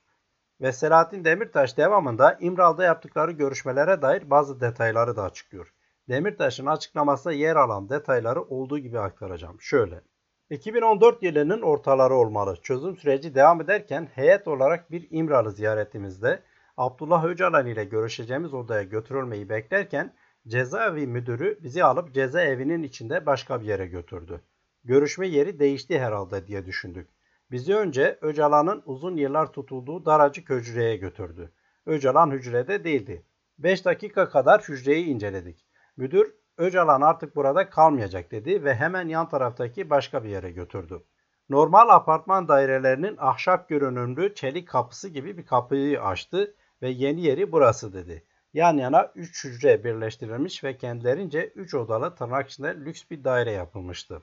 Ve 0.61 0.71
Selahattin 0.71 1.25
Demirtaş 1.25 1.77
devamında 1.77 2.37
İmral'da 2.39 2.83
yaptıkları 2.83 3.31
görüşmelere 3.31 4.01
dair 4.01 4.29
bazı 4.29 4.61
detayları 4.61 5.15
da 5.15 5.23
açıklıyor. 5.23 5.73
Demirtaş'ın 6.09 6.65
açıklamasında 6.65 7.33
yer 7.33 7.55
alan 7.55 7.89
detayları 7.89 8.41
olduğu 8.41 8.79
gibi 8.79 8.99
aktaracağım. 8.99 9.61
Şöyle. 9.61 10.01
2014 10.49 11.23
yılının 11.23 11.61
ortaları 11.61 12.13
olmalı. 12.15 12.57
Çözüm 12.61 12.97
süreci 12.97 13.35
devam 13.35 13.61
ederken 13.61 14.07
heyet 14.15 14.47
olarak 14.47 14.91
bir 14.91 15.07
İmralı 15.11 15.51
ziyaretimizde 15.51 16.43
Abdullah 16.77 17.25
Öcalan 17.25 17.65
ile 17.65 17.83
görüşeceğimiz 17.83 18.53
odaya 18.53 18.83
götürülmeyi 18.83 19.49
beklerken 19.49 20.13
cezaevi 20.47 21.07
müdürü 21.07 21.59
bizi 21.63 21.83
alıp 21.83 22.13
cezaevinin 22.13 22.83
içinde 22.83 23.25
başka 23.25 23.61
bir 23.61 23.65
yere 23.65 23.87
götürdü. 23.87 24.41
Görüşme 24.83 25.27
yeri 25.27 25.59
değişti 25.59 25.99
herhalde 25.99 26.47
diye 26.47 26.65
düşündük. 26.65 27.09
Bizi 27.51 27.75
önce 27.75 28.17
Öcalan'ın 28.21 28.81
uzun 28.85 29.17
yıllar 29.17 29.53
tutulduğu 29.53 30.05
daracık 30.05 30.49
hücreye 30.49 30.97
götürdü. 30.97 31.51
Öcalan 31.85 32.31
hücrede 32.31 32.83
değildi. 32.83 33.25
5 33.59 33.85
dakika 33.85 34.29
kadar 34.29 34.61
hücreyi 34.61 35.05
inceledik. 35.05 35.65
Müdür 35.97 36.35
Öcalan 36.57 37.01
artık 37.01 37.35
burada 37.35 37.69
kalmayacak 37.69 38.31
dedi 38.31 38.63
ve 38.63 38.75
hemen 38.75 39.07
yan 39.07 39.29
taraftaki 39.29 39.89
başka 39.89 40.23
bir 40.23 40.29
yere 40.29 40.51
götürdü. 40.51 41.03
Normal 41.49 41.89
apartman 41.89 42.47
dairelerinin 42.47 43.15
ahşap 43.19 43.69
görünümlü 43.69 44.35
çelik 44.35 44.67
kapısı 44.67 45.09
gibi 45.09 45.37
bir 45.37 45.45
kapıyı 45.45 46.03
açtı 46.03 46.55
ve 46.81 46.89
yeni 46.89 47.21
yeri 47.21 47.51
burası 47.51 47.93
dedi. 47.93 48.23
Yan 48.53 48.77
yana 48.77 49.11
3 49.15 49.43
hücre 49.45 49.83
birleştirilmiş 49.83 50.63
ve 50.63 50.77
kendilerince 50.77 51.47
3 51.55 51.73
odalı 51.73 52.15
tırnak 52.15 52.49
içinde 52.49 52.75
lüks 52.75 53.03
bir 53.11 53.23
daire 53.23 53.51
yapılmıştı. 53.51 54.21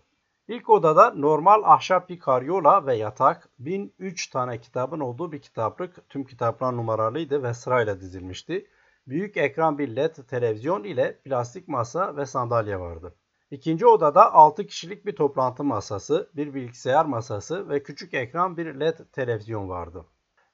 İlk 0.48 0.70
odada 0.70 1.10
normal 1.10 1.62
ahşap 1.64 2.08
bir 2.08 2.18
karyola 2.18 2.86
ve 2.86 2.94
yatak, 2.94 3.48
1003 3.58 4.26
tane 4.26 4.60
kitabın 4.60 5.00
olduğu 5.00 5.32
bir 5.32 5.38
kitaplık, 5.38 6.08
tüm 6.08 6.24
kitaplar 6.24 6.76
numaralıydı 6.76 7.42
ve 7.42 7.54
sırayla 7.54 8.00
dizilmişti. 8.00 8.66
Büyük 9.06 9.36
ekran 9.36 9.78
bir 9.78 9.96
led 9.96 10.14
televizyon 10.14 10.84
ile 10.84 11.18
plastik 11.24 11.68
masa 11.68 12.16
ve 12.16 12.26
sandalye 12.26 12.80
vardı. 12.80 13.14
İkinci 13.50 13.86
odada 13.86 14.32
6 14.32 14.66
kişilik 14.66 15.06
bir 15.06 15.16
toplantı 15.16 15.64
masası, 15.64 16.30
bir 16.36 16.54
bilgisayar 16.54 17.04
masası 17.04 17.68
ve 17.68 17.82
küçük 17.82 18.14
ekran 18.14 18.56
bir 18.56 18.80
led 18.80 18.98
televizyon 19.12 19.68
vardı. 19.68 20.04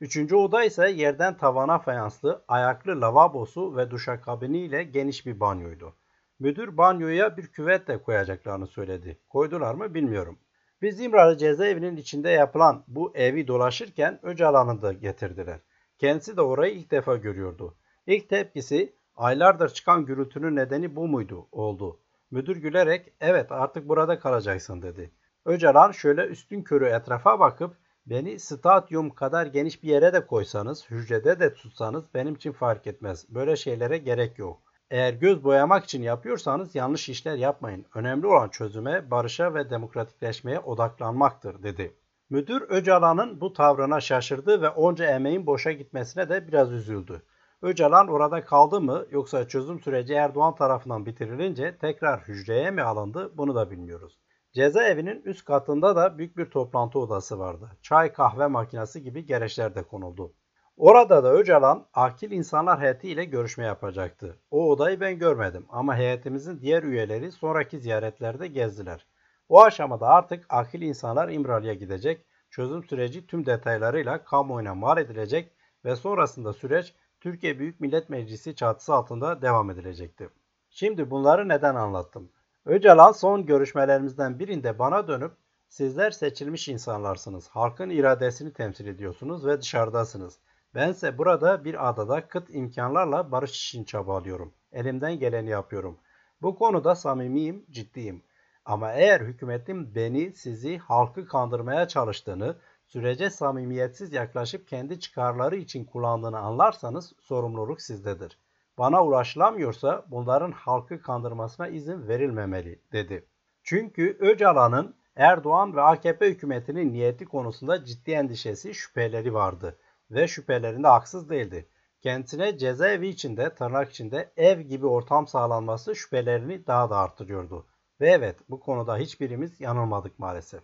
Üçüncü 0.05 0.37
oda 0.37 0.65
ise 0.65 0.91
yerden 0.91 1.37
tavana 1.37 1.79
fayanslı, 1.79 2.45
ayaklı 2.49 3.01
lavabosu 3.01 3.77
ve 3.77 3.91
duşakabini 3.91 4.59
ile 4.59 4.83
geniş 4.83 5.27
bir 5.27 5.41
banyoydu. 5.41 5.95
Müdür 6.39 6.77
banyoya 6.77 7.37
bir 7.37 7.47
küvet 7.47 7.89
de 7.89 8.03
koyacaklarını 8.03 8.67
söyledi. 8.67 9.19
Koydular 9.29 9.75
mı 9.75 9.95
bilmiyorum. 9.95 10.39
Biz 10.83 11.01
İmralı 11.01 11.39
cezaevinin 11.39 11.97
içinde 11.97 12.31
yapılan 12.31 12.85
bu 12.89 13.13
evi 13.17 13.49
dolaşırken 13.49 14.21
Öcalan'ı 14.23 14.83
da 14.83 14.93
getirdiler. 14.93 15.61
Kendisi 15.99 16.37
de 16.37 16.43
orayı 16.43 16.75
ilk 16.75 16.91
defa 16.91 17.17
görüyordu. 17.17 17.77
İlk 18.07 18.29
tepkisi 18.29 18.97
aylardır 19.17 19.69
çıkan 19.69 20.07
gürültünün 20.07 20.57
nedeni 20.57 20.97
bu 20.97 21.09
muydu 21.09 21.49
oldu. 21.53 22.01
Müdür 22.31 22.57
gülerek 22.57 23.13
evet 23.21 23.53
artık 23.53 23.89
burada 23.89 24.19
kalacaksın 24.19 24.83
dedi. 24.83 25.11
Öcalan 25.45 25.93
şöyle 25.93 26.27
üstün 26.27 26.63
körü 26.63 26.87
etrafa 26.87 27.41
bakıp 27.41 27.84
beni 28.07 28.39
stadyum 28.39 29.11
kadar 29.11 29.47
geniş 29.47 29.83
bir 29.83 29.89
yere 29.89 30.13
de 30.13 30.27
koysanız, 30.27 30.91
hücrede 30.91 31.41
de 31.41 31.55
tutsanız 31.55 32.05
benim 32.15 32.35
için 32.35 32.53
fark 32.53 32.87
etmez. 32.87 33.27
Böyle 33.29 33.57
şeylere 33.57 33.99
gerek 33.99 34.39
yok. 34.39 34.61
Eğer 34.91 35.15
göz 35.15 35.45
boyamak 35.45 35.85
için 35.85 36.03
yapıyorsanız 36.03 36.75
yanlış 36.75 37.09
işler 37.09 37.37
yapmayın. 37.37 37.87
Önemli 37.95 38.27
olan 38.27 38.49
çözüme, 38.49 39.11
barışa 39.11 39.55
ve 39.55 39.71
demokratikleşmeye 39.71 40.61
odaklanmaktır 40.61 41.63
dedi. 41.63 41.95
Müdür 42.31 42.63
Öcalan'ın 42.69 43.41
bu 43.41 43.53
tavrına 43.53 44.01
şaşırdı 44.01 44.63
ve 44.63 44.69
onca 44.69 45.05
emeğin 45.05 45.47
boşa 45.47 45.73
gitmesine 45.73 46.29
de 46.29 46.49
biraz 46.49 46.73
üzüldü. 46.73 47.23
Öcalan 47.63 48.09
orada 48.09 48.45
kaldı 48.45 48.81
mı 48.81 49.07
yoksa 49.11 49.49
çözüm 49.49 49.81
süreci 49.81 50.15
Erdoğan 50.15 50.55
tarafından 50.55 51.07
bitirilince 51.07 51.77
tekrar 51.79 52.21
hücreye 52.21 52.71
mi 52.71 52.83
alındı 52.83 53.33
bunu 53.37 53.55
da 53.55 53.71
bilmiyoruz. 53.71 54.19
Cezaevinin 54.55 55.23
üst 55.25 55.45
katında 55.45 55.97
da 55.97 56.19
büyük 56.19 56.37
bir 56.37 56.51
toplantı 56.51 56.99
odası 56.99 57.39
vardı. 57.39 57.71
Çay 57.83 58.13
kahve 58.13 58.47
makinesi 58.47 59.03
gibi 59.03 59.27
gereçler 59.27 59.75
de 59.75 59.83
konuldu. 59.83 60.35
Orada 60.77 61.25
da 61.25 61.33
Öcalan 61.33 61.87
akil 61.95 62.31
insanlar 62.31 62.81
heyeti 62.81 63.09
ile 63.09 63.25
görüşme 63.25 63.65
yapacaktı. 63.65 64.39
O 64.51 64.71
odayı 64.71 65.01
ben 65.01 65.19
görmedim 65.19 65.67
ama 65.69 65.97
heyetimizin 65.97 66.61
diğer 66.61 66.83
üyeleri 66.83 67.33
sonraki 67.33 67.79
ziyaretlerde 67.79 68.47
gezdiler. 68.47 69.07
O 69.49 69.63
aşamada 69.63 70.07
artık 70.09 70.47
akil 70.49 70.83
insanlar 70.83 71.29
İmralı'ya 71.29 71.75
gidecek, 71.75 72.27
çözüm 72.51 72.85
süreci 72.85 73.27
tüm 73.27 73.47
detaylarıyla 73.47 74.25
kamuoyuna 74.25 74.75
mal 74.75 74.99
edilecek 74.99 75.53
ve 75.85 75.97
sonrasında 75.97 76.53
süreç 76.53 76.95
Türkiye 77.21 77.59
Büyük 77.59 77.81
Millet 77.81 78.11
Meclisi 78.11 78.55
çatısı 78.55 78.95
altında 78.95 79.43
devam 79.43 79.71
edilecekti. 79.71 80.29
Şimdi 80.71 81.11
bunları 81.11 81.49
neden 81.49 81.75
anlattım? 81.75 82.31
Öcalan 82.67 83.13
son 83.13 83.47
görüşmelerimizden 83.47 84.39
birinde 84.39 84.79
bana 84.79 85.09
dönüp 85.09 85.33
sizler 85.69 86.11
seçilmiş 86.11 86.69
insanlarsınız, 86.69 87.49
halkın 87.49 87.91
iradesini 87.91 88.53
temsil 88.53 88.87
ediyorsunuz 88.87 89.47
ve 89.47 89.61
dışarıdasınız. 89.61 90.39
Bense 90.75 91.19
burada 91.19 91.65
bir 91.65 91.89
adada 91.89 92.29
kıt 92.29 92.51
imkanlarla 92.51 93.33
barış 93.33 93.51
için 93.51 93.85
çabalıyorum. 93.85 94.55
Elimden 94.73 95.19
geleni 95.19 95.51
yapıyorum. 95.51 95.99
Bu 96.43 96.57
konuda 96.57 96.95
samimiyim, 96.95 97.67
ciddiyim. 97.71 98.23
Ama 98.65 98.93
eğer 98.93 99.21
hükümetin 99.21 99.95
beni, 99.95 100.33
sizi, 100.33 100.79
halkı 100.79 101.27
kandırmaya 101.27 101.89
çalıştığını, 101.89 102.57
sürece 102.87 103.31
samimiyetsiz 103.31 104.13
yaklaşıp 104.13 104.69
kendi 104.69 105.01
çıkarları 105.01 105.57
için 105.57 105.85
kullandığını 105.85 106.39
anlarsanız 106.39 107.13
sorumluluk 107.21 107.81
sizdedir. 107.81 108.39
Bana 108.79 109.05
ulaşılamıyorsa 109.05 110.05
bunların 110.11 110.53
halkı 110.53 111.03
kandırmasına 111.03 111.69
izin 111.69 112.09
verilmemeli 112.09 112.81
dedi. 112.93 113.27
Çünkü 113.63 114.17
Öcalan'ın 114.21 114.95
Erdoğan 115.17 115.77
ve 115.77 115.81
AKP 115.81 116.29
hükümetinin 116.29 116.93
niyeti 116.93 117.25
konusunda 117.25 117.85
ciddi 117.85 118.11
endişesi, 118.11 118.75
şüpheleri 118.75 119.35
vardı 119.35 119.79
ve 120.11 120.29
şüphelerinde 120.29 120.89
haksız 120.89 121.31
değildi. 121.31 121.69
Kendisine 122.01 122.59
cezaevi 122.59 123.09
içinde, 123.09 123.55
tırnak 123.55 123.91
içinde 123.91 124.33
ev 124.37 124.61
gibi 124.61 124.87
ortam 124.87 125.27
sağlanması 125.27 125.97
şüphelerini 125.97 126.67
daha 126.67 126.91
da 126.91 126.97
artırıyordu. 126.97 127.67
Ve 128.01 128.11
evet 128.11 128.37
bu 128.49 128.61
konuda 128.61 128.97
hiçbirimiz 128.97 129.61
yanılmadık 129.61 130.19
maalesef. 130.19 130.63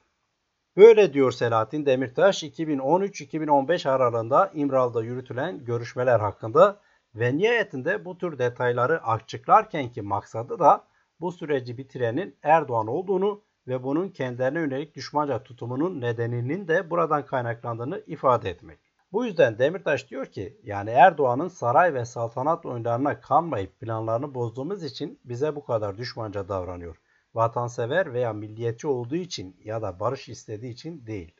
Böyle 0.77 1.13
diyor 1.13 1.33
Selahattin 1.33 1.87
Demirtaş 1.87 2.43
2013-2015 2.43 3.89
aralığında 3.89 4.51
İmralı'da 4.55 5.03
yürütülen 5.03 5.65
görüşmeler 5.65 6.21
hakkında 6.21 6.81
ve 7.15 7.37
nihayetinde 7.37 8.05
bu 8.05 8.19
tür 8.19 8.39
detayları 8.39 9.05
açıklarken 9.05 9.93
ki 9.93 10.03
maksadı 10.03 10.59
da 10.59 10.85
bu 11.21 11.33
süreci 11.33 11.79
bitirenin 11.79 12.37
Erdoğan 12.43 12.87
olduğunu 12.87 13.43
ve 13.69 13.83
bunun 13.83 14.09
kendilerine 14.09 14.59
yönelik 14.61 14.95
düşmanca 14.95 15.43
tutumunun 15.43 16.01
nedeninin 16.01 16.69
de 16.69 16.91
buradan 16.91 17.27
kaynaklandığını 17.27 18.03
ifade 18.07 18.51
etmek. 18.51 18.79
Bu 19.13 19.25
yüzden 19.25 19.59
Demirtaş 19.59 20.11
diyor 20.11 20.27
ki 20.27 20.61
yani 20.63 20.91
Erdoğan'ın 20.91 21.49
saray 21.49 21.95
ve 21.95 22.05
saltanat 22.05 22.67
oyunlarına 22.67 23.21
kanmayıp 23.21 23.81
planlarını 23.81 24.35
bozduğumuz 24.35 24.85
için 24.85 25.21
bize 25.25 25.57
bu 25.57 25.65
kadar 25.65 25.99
düşmanca 25.99 26.49
davranıyor 26.49 26.97
vatansever 27.35 28.13
veya 28.13 28.33
milliyetçi 28.33 28.87
olduğu 28.87 29.17
için 29.17 29.57
ya 29.65 29.83
da 29.83 30.01
barış 30.01 30.29
istediği 30.29 30.73
için 30.73 31.07
değil. 31.07 31.40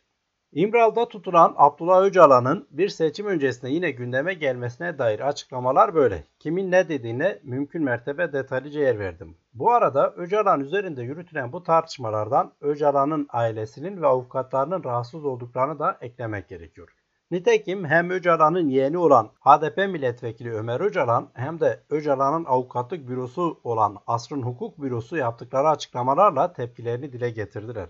İmral'da 0.53 1.09
tutulan 1.09 1.55
Abdullah 1.57 2.03
Öcalan'ın 2.03 2.67
bir 2.71 2.89
seçim 2.89 3.27
öncesinde 3.27 3.71
yine 3.71 3.91
gündeme 3.91 4.35
gelmesine 4.35 4.99
dair 4.99 5.21
açıklamalar 5.21 5.95
böyle. 5.95 6.25
Kimin 6.39 6.71
ne 6.71 6.89
dediğine 6.89 7.39
mümkün 7.43 7.85
mertebe 7.85 8.33
detaylıca 8.33 8.81
yer 8.81 8.99
verdim. 8.99 9.37
Bu 9.55 9.71
arada 9.71 10.15
Öcalan 10.17 10.61
üzerinde 10.61 11.03
yürütülen 11.03 11.53
bu 11.53 11.63
tartışmalardan 11.63 12.53
Öcalan'ın 12.61 13.27
ailesinin 13.31 14.03
ve 14.03 14.07
avukatlarının 14.07 14.85
rahatsız 14.85 15.25
olduklarını 15.25 15.79
da 15.79 15.99
eklemek 16.01 16.49
gerekiyor. 16.49 16.89
Nitekim 17.31 17.85
hem 17.85 18.11
Öcalan'ın 18.11 18.69
yeğeni 18.69 18.99
olan 18.99 19.31
HDP 19.41 19.77
milletvekili 19.77 20.55
Ömer 20.55 20.81
Öcalan 20.81 21.29
hem 21.35 21.61
de 21.61 21.81
Öcalan'ın 21.91 22.45
avukatlık 22.45 23.09
bürosu 23.09 23.61
olan 23.65 23.97
Asrın 24.07 24.43
Hukuk 24.43 24.83
Bürosu 24.83 25.17
yaptıkları 25.17 25.69
açıklamalarla 25.69 26.53
tepkilerini 26.53 27.13
dile 27.13 27.31
getirdiler. 27.31 27.89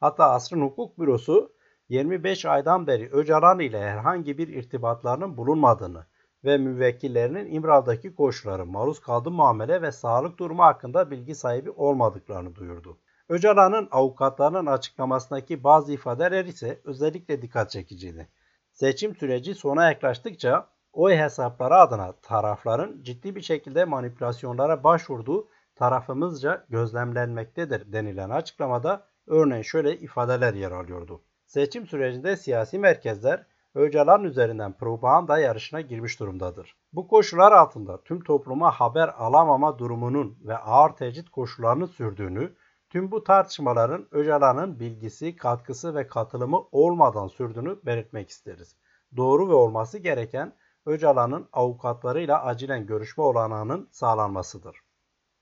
Hatta 0.00 0.30
Asrın 0.30 0.60
Hukuk 0.60 0.98
Bürosu 0.98 1.57
25 1.88 2.44
aydan 2.44 2.86
beri 2.86 3.10
Öcalan 3.12 3.58
ile 3.58 3.80
herhangi 3.80 4.38
bir 4.38 4.48
irtibatlarının 4.48 5.36
bulunmadığını 5.36 6.06
ve 6.44 6.58
müvekkillerinin 6.58 7.54
İmral'daki 7.54 8.14
koşulları, 8.14 8.66
maruz 8.66 9.00
kaldığı 9.00 9.30
muamele 9.30 9.82
ve 9.82 9.92
sağlık 9.92 10.38
durumu 10.38 10.62
hakkında 10.62 11.10
bilgi 11.10 11.34
sahibi 11.34 11.70
olmadıklarını 11.70 12.54
duyurdu. 12.54 12.98
Öcalan'ın 13.28 13.88
avukatlarının 13.90 14.66
açıklamasındaki 14.66 15.64
bazı 15.64 15.92
ifadeler 15.92 16.44
ise 16.44 16.80
özellikle 16.84 17.42
dikkat 17.42 17.70
çekiciydi. 17.70 18.28
Seçim 18.72 19.16
süreci 19.16 19.54
sona 19.54 19.90
yaklaştıkça 19.90 20.66
oy 20.92 21.16
hesapları 21.16 21.74
adına 21.74 22.12
tarafların 22.12 23.02
ciddi 23.02 23.36
bir 23.36 23.42
şekilde 23.42 23.84
manipülasyonlara 23.84 24.84
başvurduğu 24.84 25.48
tarafımızca 25.74 26.66
gözlemlenmektedir 26.68 27.92
denilen 27.92 28.30
açıklamada 28.30 29.06
örneğin 29.26 29.62
şöyle 29.62 29.98
ifadeler 29.98 30.54
yer 30.54 30.72
alıyordu. 30.72 31.22
Seçim 31.48 31.86
sürecinde 31.86 32.36
siyasi 32.36 32.78
merkezler 32.78 33.46
Öcalan 33.74 34.24
üzerinden 34.24 34.72
propaganda 34.72 35.38
yarışına 35.38 35.80
girmiş 35.80 36.20
durumdadır. 36.20 36.76
Bu 36.92 37.08
koşullar 37.08 37.52
altında 37.52 38.02
tüm 38.02 38.24
topluma 38.24 38.70
haber 38.70 39.08
alamama 39.18 39.78
durumunun 39.78 40.38
ve 40.44 40.58
ağır 40.58 40.90
tecrit 40.90 41.30
koşullarını 41.30 41.88
sürdüğünü 41.88 42.54
Tüm 42.90 43.10
bu 43.10 43.24
tartışmaların 43.24 44.08
Öcalan'ın 44.10 44.80
bilgisi, 44.80 45.36
katkısı 45.36 45.94
ve 45.94 46.06
katılımı 46.06 46.64
olmadan 46.72 47.28
sürdüğünü 47.28 47.78
belirtmek 47.86 48.30
isteriz. 48.30 48.76
Doğru 49.16 49.48
ve 49.48 49.52
olması 49.52 49.98
gereken 49.98 50.52
Öcalan'ın 50.86 51.48
avukatlarıyla 51.52 52.44
acilen 52.44 52.86
görüşme 52.86 53.24
olanağının 53.24 53.88
sağlanmasıdır. 53.90 54.87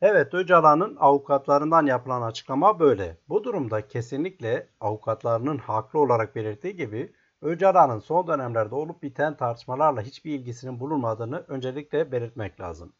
Evet 0.02 0.34
Öcalan'ın 0.34 0.96
avukatlarından 1.00 1.86
yapılan 1.86 2.22
açıklama 2.22 2.80
böyle. 2.80 3.16
Bu 3.28 3.44
durumda 3.44 3.88
kesinlikle 3.88 4.68
avukatlarının 4.80 5.58
haklı 5.58 5.98
olarak 5.98 6.36
belirttiği 6.36 6.76
gibi 6.76 7.12
Öcalan'ın 7.42 7.98
son 7.98 8.26
dönemlerde 8.26 8.74
olup 8.74 9.02
biten 9.02 9.36
tartışmalarla 9.36 10.00
hiçbir 10.00 10.34
ilgisinin 10.34 10.80
bulunmadığını 10.80 11.44
öncelikle 11.48 12.12
belirtmek 12.12 12.60
lazım. 12.60 12.92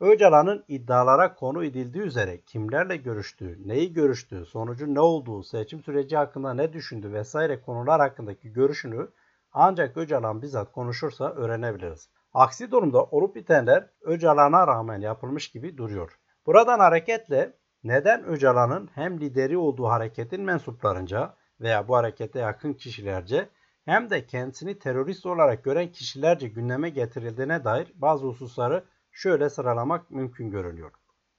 Öcalan'ın 0.00 0.64
iddialara 0.68 1.34
konu 1.34 1.64
edildiği 1.64 2.04
üzere 2.04 2.40
kimlerle 2.40 2.96
görüştüğü, 2.96 3.68
neyi 3.68 3.92
görüştüğü, 3.92 4.46
sonucu 4.46 4.94
ne 4.94 5.00
olduğu, 5.00 5.42
seçim 5.42 5.82
süreci 5.82 6.16
hakkında 6.16 6.54
ne 6.54 6.72
düşündü 6.72 7.12
vesaire 7.12 7.60
konular 7.60 8.00
hakkındaki 8.00 8.52
görüşünü 8.52 9.08
ancak 9.52 9.96
Öcalan 9.96 10.42
bizzat 10.42 10.72
konuşursa 10.72 11.30
öğrenebiliriz. 11.30 12.08
Aksi 12.34 12.70
durumda 12.70 13.04
olup 13.04 13.34
bitenler 13.34 13.86
Öcalan'a 14.00 14.66
rağmen 14.66 15.00
yapılmış 15.00 15.48
gibi 15.50 15.76
duruyor. 15.76 16.18
Buradan 16.46 16.78
hareketle 16.78 17.52
neden 17.84 18.24
Öcalan'ın 18.24 18.90
hem 18.94 19.20
lideri 19.20 19.58
olduğu 19.58 19.86
hareketin 19.86 20.42
mensuplarınca 20.42 21.36
veya 21.60 21.88
bu 21.88 21.96
harekete 21.96 22.38
yakın 22.38 22.74
kişilerce 22.74 23.48
hem 23.84 24.10
de 24.10 24.26
kendisini 24.26 24.78
terörist 24.78 25.26
olarak 25.26 25.64
gören 25.64 25.92
kişilerce 25.92 26.48
gündeme 26.48 26.90
getirildiğine 26.90 27.64
dair 27.64 27.92
bazı 27.94 28.26
hususları 28.26 28.84
şöyle 29.12 29.50
sıralamak 29.50 30.10
mümkün 30.10 30.50
görünüyor. 30.50 30.90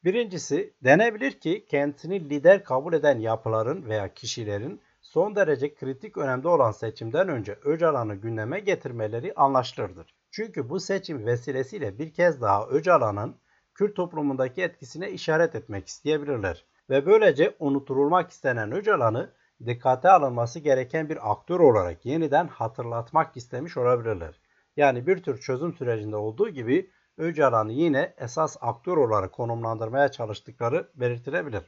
Birincisi 0.04 0.74
denebilir 0.84 1.32
ki 1.32 1.66
kendisini 1.70 2.30
lider 2.30 2.64
kabul 2.64 2.94
eden 2.94 3.20
yapıların 3.20 3.86
veya 3.86 4.14
kişilerin 4.14 4.82
son 5.02 5.36
derece 5.36 5.76
kritik 5.76 6.18
önemde 6.18 6.48
olan 6.48 6.72
seçimden 6.72 7.30
önce 7.30 7.58
Öcalan'ı 7.64 8.16
gündeme 8.16 8.60
getirmeleri 8.60 9.34
anlaşılırdır. 9.34 10.16
Çünkü 10.32 10.70
bu 10.70 10.80
seçim 10.80 11.26
vesilesiyle 11.26 12.00
bir 12.00 12.14
kez 12.14 12.42
daha 12.42 12.68
Öcalan'ın 12.68 13.36
Kürt 13.82 13.96
toplumundaki 13.96 14.62
etkisine 14.62 15.12
işaret 15.12 15.56
etmek 15.56 15.88
isteyebilirler. 15.88 16.66
Ve 16.90 17.06
böylece 17.06 17.56
unutulmak 17.60 18.32
istenen 18.32 18.72
Öcalan'ı 18.72 19.34
dikkate 19.66 20.10
alınması 20.10 20.60
gereken 20.60 21.10
bir 21.10 21.32
aktör 21.32 21.60
olarak 21.60 22.06
yeniden 22.06 22.48
hatırlatmak 22.48 23.38
istemiş 23.38 23.78
olabilirler. 23.78 24.40
Yani 24.78 25.08
bir 25.08 25.24
tür 25.24 25.38
çözüm 25.38 25.74
sürecinde 25.74 26.16
olduğu 26.16 26.50
gibi 26.50 26.92
Öcalan'ı 27.18 27.72
yine 27.72 28.14
esas 28.18 28.58
aktör 28.62 28.98
olarak 28.98 29.32
konumlandırmaya 29.32 30.12
çalıştıkları 30.12 30.90
belirtilebilir. 30.96 31.64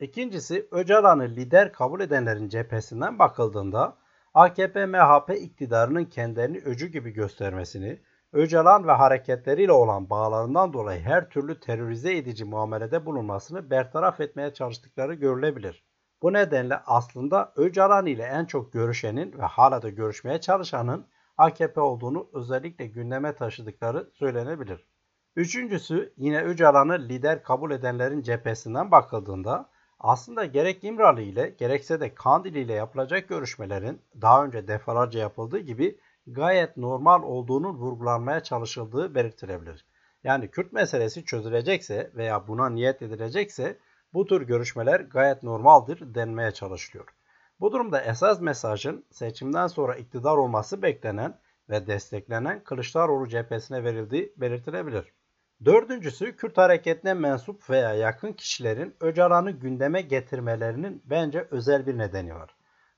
İkincisi 0.00 0.68
Öcalan'ı 0.70 1.28
lider 1.28 1.72
kabul 1.72 2.00
edenlerin 2.00 2.48
cephesinden 2.48 3.18
bakıldığında 3.18 3.96
AKP-MHP 4.34 5.34
iktidarının 5.36 6.04
kendilerini 6.04 6.58
öcü 6.58 6.86
gibi 6.86 7.10
göstermesini, 7.10 8.00
Öcalan 8.32 8.88
ve 8.88 8.92
hareketleriyle 8.92 9.72
olan 9.72 10.10
bağlarından 10.10 10.72
dolayı 10.72 11.00
her 11.00 11.30
türlü 11.30 11.60
terörize 11.60 12.16
edici 12.16 12.44
muamelede 12.44 13.06
bulunmasını 13.06 13.70
bertaraf 13.70 14.20
etmeye 14.20 14.54
çalıştıkları 14.54 15.14
görülebilir. 15.14 15.84
Bu 16.22 16.32
nedenle 16.32 16.76
aslında 16.86 17.52
Öcalan 17.56 18.06
ile 18.06 18.22
en 18.22 18.44
çok 18.44 18.72
görüşenin 18.72 19.38
ve 19.38 19.42
hala 19.42 19.82
da 19.82 19.88
görüşmeye 19.88 20.40
çalışanın 20.40 21.06
AKP 21.38 21.80
olduğunu 21.80 22.28
özellikle 22.32 22.86
gündeme 22.86 23.34
taşıdıkları 23.34 24.10
söylenebilir. 24.12 24.86
Üçüncüsü 25.36 26.12
yine 26.16 26.42
Öcalan'ı 26.42 26.98
lider 26.98 27.42
kabul 27.42 27.70
edenlerin 27.70 28.22
cephesinden 28.22 28.90
bakıldığında 28.90 29.70
aslında 30.00 30.44
gerek 30.44 30.84
İmralı 30.84 31.20
ile 31.20 31.54
gerekse 31.58 32.00
de 32.00 32.14
Kandil 32.14 32.54
ile 32.54 32.72
yapılacak 32.72 33.28
görüşmelerin 33.28 34.00
daha 34.20 34.44
önce 34.44 34.68
defalarca 34.68 35.20
yapıldığı 35.20 35.58
gibi 35.58 35.98
gayet 36.26 36.76
normal 36.76 37.22
olduğunun 37.22 37.74
vurgulanmaya 37.74 38.42
çalışıldığı 38.42 39.14
belirtilebilir. 39.14 39.84
Yani 40.24 40.50
Kürt 40.50 40.72
meselesi 40.72 41.24
çözülecekse 41.24 42.10
veya 42.14 42.48
buna 42.48 42.70
niyet 42.70 43.02
edilecekse 43.02 43.78
bu 44.14 44.26
tür 44.26 44.42
görüşmeler 44.42 45.00
gayet 45.00 45.42
normaldir 45.42 46.14
denmeye 46.14 46.50
çalışılıyor. 46.50 47.08
Bu 47.60 47.72
durumda 47.72 48.00
esas 48.02 48.40
mesajın 48.40 49.04
seçimden 49.10 49.66
sonra 49.66 49.96
iktidar 49.96 50.36
olması 50.36 50.82
beklenen 50.82 51.38
ve 51.70 51.86
desteklenen 51.86 52.64
Kılıçdaroğlu 52.64 53.28
cephesine 53.28 53.84
verildiği 53.84 54.32
belirtilebilir. 54.36 55.12
Dördüncüsü 55.64 56.36
Kürt 56.36 56.58
hareketine 56.58 57.14
mensup 57.14 57.70
veya 57.70 57.94
yakın 57.94 58.32
kişilerin 58.32 58.94
Öcalan'ı 59.00 59.50
gündeme 59.50 60.00
getirmelerinin 60.00 61.02
bence 61.04 61.48
özel 61.50 61.86
bir 61.86 61.98
nedeni 61.98 62.34
var. 62.34 62.55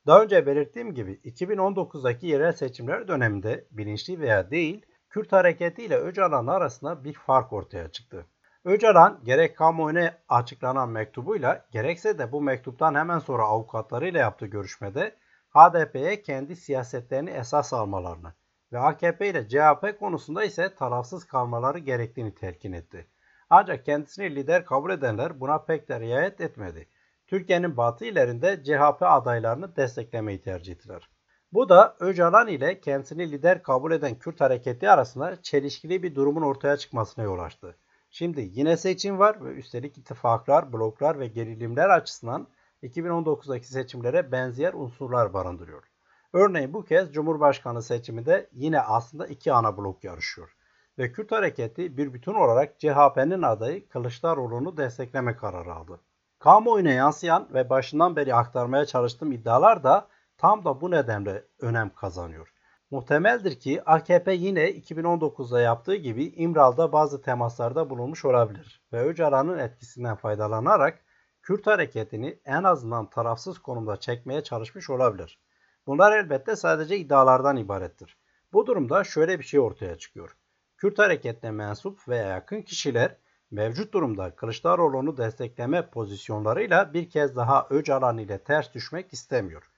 Daha 0.09 0.23
önce 0.23 0.47
belirttiğim 0.47 0.95
gibi 0.95 1.13
2019'daki 1.25 2.27
yerel 2.27 2.53
seçimler 2.53 3.09
döneminde 3.09 3.65
bilinçli 3.71 4.21
veya 4.21 4.51
değil 4.51 4.87
Kürt 5.11 5.33
hareketi 5.33 5.85
ile 5.85 5.97
Öcalan 5.97 6.47
arasında 6.47 7.05
bir 7.05 7.13
fark 7.13 7.53
ortaya 7.53 7.89
çıktı. 7.89 8.27
Öcalan 8.65 9.21
gerek 9.25 9.57
kamuoyuna 9.57 10.15
açıklanan 10.29 10.89
mektubuyla 10.89 11.67
gerekse 11.73 12.19
de 12.19 12.33
bu 12.33 12.41
mektuptan 12.41 12.95
hemen 12.95 13.19
sonra 13.19 13.43
avukatlarıyla 13.43 14.21
yaptığı 14.21 14.47
görüşmede 14.47 15.17
HDP'ye 15.51 16.23
kendi 16.23 16.57
siyasetlerini 16.57 17.31
esas 17.31 17.73
almalarını 17.73 18.35
ve 18.73 18.79
AKP 18.79 19.29
ile 19.29 19.49
CHP 19.49 19.99
konusunda 19.99 20.45
ise 20.45 20.75
tarafsız 20.75 21.25
kalmaları 21.25 21.79
gerektiğini 21.79 22.35
telkin 22.35 22.73
etti. 22.73 23.07
Ancak 23.51 23.85
kendisini 23.85 24.37
lider 24.37 24.65
kabul 24.65 24.91
edenler 24.91 25.41
buna 25.41 25.59
pek 25.59 25.89
de 25.89 26.01
riayet 26.01 26.41
etmedi. 26.41 26.89
Türkiye'nin 27.29 27.77
batı 27.77 28.05
illerinde 28.05 28.63
CHP 28.65 29.03
adaylarını 29.03 29.77
desteklemeyi 29.77 30.41
tercih 30.41 30.73
ettiler. 30.73 31.09
Bu 31.53 31.69
da 31.69 31.97
Öcalan 32.01 32.49
ile 32.49 32.81
kendisini 32.81 33.31
lider 33.33 33.63
kabul 33.63 33.93
eden 33.93 34.19
Kürt 34.19 34.41
hareketi 34.41 34.91
arasında 34.91 35.43
çelişkili 35.43 36.03
bir 36.03 36.15
durumun 36.15 36.43
ortaya 36.43 36.77
çıkmasına 36.77 37.25
yol 37.25 37.39
açtı. 37.39 37.77
Şimdi 38.11 38.51
yine 38.53 38.77
seçim 38.77 39.19
var 39.19 39.45
ve 39.45 39.51
üstelik 39.51 39.99
ittifaklar, 39.99 40.73
bloklar 40.73 41.19
ve 41.19 41.27
gerilimler 41.27 41.89
açısından 41.89 42.49
2019'daki 42.83 43.69
seçimlere 43.69 44.33
benzer 44.33 44.73
unsurlar 44.73 45.33
barındırıyor. 45.33 45.85
Örneğin 46.33 46.73
bu 46.73 46.85
kez 46.85 47.13
Cumhurbaşkanı 47.13 47.83
seçiminde 47.83 48.49
yine 48.53 48.81
aslında 48.81 49.27
iki 49.27 49.53
ana 49.53 49.77
blok 49.77 50.05
yarışıyor. 50.05 50.57
Ve 50.99 51.13
Kürt 51.13 51.33
hareketi 51.33 51.97
bir 51.97 52.13
bütün 52.15 52.35
olarak 52.35 52.79
CHP'nin 52.81 53.43
adayı 53.43 53.89
Kılıçdaroğlu'nu 53.89 54.77
destekleme 54.77 55.37
kararı 55.37 55.75
aldı. 55.75 56.01
Kamuoyuna 56.39 56.91
yansıyan 56.91 57.49
ve 57.55 57.71
başından 57.71 58.17
beri 58.17 58.35
aktarmaya 58.35 58.87
çalıştığım 58.87 59.33
iddialar 59.33 59.85
da 59.85 60.09
tam 60.37 60.65
da 60.65 60.81
bu 60.81 60.91
nedenle 60.91 61.45
önem 61.61 61.91
kazanıyor. 61.95 62.53
Muhtemeldir 62.91 63.61
ki 63.61 63.83
AKP 63.87 64.33
yine 64.33 64.71
2019'da 64.71 65.61
yaptığı 65.61 65.95
gibi 65.95 66.25
İmral'da 66.25 66.93
bazı 66.93 67.23
temaslarda 67.23 67.91
bulunmuş 67.91 68.25
olabilir 68.25 68.83
ve 68.93 69.03
Öcalan'ın 69.03 69.59
etkisinden 69.59 70.17
faydalanarak 70.17 71.05
Kürt 71.43 71.67
hareketini 71.67 72.41
en 72.45 72.63
azından 72.63 73.11
tarafsız 73.11 73.59
konumda 73.59 73.97
çekmeye 73.97 74.43
çalışmış 74.43 74.91
olabilir. 74.91 75.41
Bunlar 75.87 76.19
elbette 76.19 76.57
sadece 76.57 76.97
iddialardan 76.97 77.57
ibarettir. 77.57 78.19
Bu 78.53 78.67
durumda 78.67 79.05
şöyle 79.05 79.39
bir 79.39 79.45
şey 79.45 79.61
ortaya 79.61 79.99
çıkıyor. 79.99 80.37
Kürt 80.77 80.99
hareketine 80.99 81.51
mensup 81.51 82.09
veya 82.09 82.27
yakın 82.27 82.63
kişiler 82.63 83.17
mevcut 83.51 83.95
durumda 83.95 84.37
Kılıçdaroğlu'nu 84.37 85.17
destekleme 85.17 85.91
pozisyonlarıyla 85.91 86.95
bir 86.95 87.11
kez 87.11 87.37
daha 87.37 87.67
Öcalan 87.71 88.19
ile 88.19 88.39
ters 88.39 88.75
düşmek 88.75 89.13
istemiyor. 89.13 89.71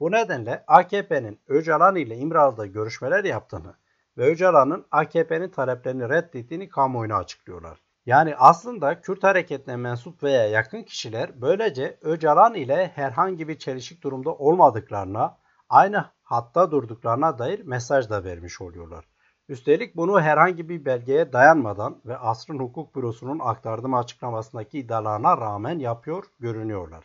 Bu 0.00 0.12
nedenle 0.12 0.64
AKP'nin 0.66 1.40
Öcalan 1.48 1.96
ile 1.96 2.16
İmralı'da 2.16 2.66
görüşmeler 2.66 3.24
yaptığını 3.24 3.74
ve 4.18 4.24
Öcalan'ın 4.26 4.86
AKP'nin 4.90 5.48
taleplerini 5.48 6.08
reddettiğini 6.08 6.68
kamuoyuna 6.68 7.16
açıklıyorlar. 7.16 7.78
Yani 8.06 8.36
aslında 8.36 9.00
Kürt 9.00 9.24
hareketine 9.24 9.76
mensup 9.76 10.22
veya 10.22 10.48
yakın 10.48 10.82
kişiler 10.82 11.40
böylece 11.40 11.98
Öcalan 12.02 12.54
ile 12.54 12.92
herhangi 12.94 13.48
bir 13.48 13.58
çelişik 13.58 14.02
durumda 14.02 14.34
olmadıklarına, 14.34 15.38
aynı 15.68 16.04
hatta 16.22 16.70
durduklarına 16.70 17.38
dair 17.38 17.60
mesaj 17.60 18.10
da 18.10 18.24
vermiş 18.24 18.60
oluyorlar. 18.60 19.04
Üstelik 19.48 19.96
bunu 19.96 20.20
herhangi 20.20 20.68
bir 20.68 20.84
belgeye 20.84 21.32
dayanmadan 21.32 22.00
ve 22.06 22.16
Asrın 22.16 22.58
Hukuk 22.58 22.96
Bürosu'nun 22.96 23.38
aktardığı 23.38 23.96
açıklamasındaki 23.96 24.78
iddialarına 24.78 25.36
rağmen 25.36 25.78
yapıyor 25.78 26.24
görünüyorlar. 26.40 27.04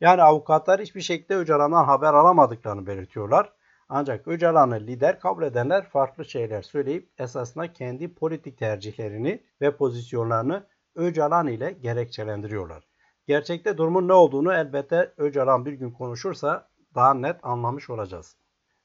Yani 0.00 0.22
avukatlar 0.22 0.80
hiçbir 0.80 1.00
şekilde 1.00 1.36
Öcalan'dan 1.36 1.84
haber 1.84 2.14
alamadıklarını 2.14 2.86
belirtiyorlar. 2.86 3.52
Ancak 3.88 4.28
Öcalan'ı 4.28 4.80
lider 4.80 5.20
kabul 5.20 5.42
edenler 5.42 5.88
farklı 5.88 6.24
şeyler 6.24 6.62
söyleyip 6.62 7.10
esasında 7.18 7.72
kendi 7.72 8.14
politik 8.14 8.58
tercihlerini 8.58 9.42
ve 9.60 9.76
pozisyonlarını 9.76 10.66
Öcalan 10.94 11.46
ile 11.46 11.72
gerekçelendiriyorlar. 11.72 12.84
Gerçekte 13.26 13.78
durumun 13.78 14.08
ne 14.08 14.12
olduğunu 14.12 14.54
elbette 14.54 15.12
Öcalan 15.16 15.66
bir 15.66 15.72
gün 15.72 15.90
konuşursa 15.90 16.68
daha 16.94 17.14
net 17.14 17.36
anlamış 17.42 17.90
olacağız. 17.90 18.36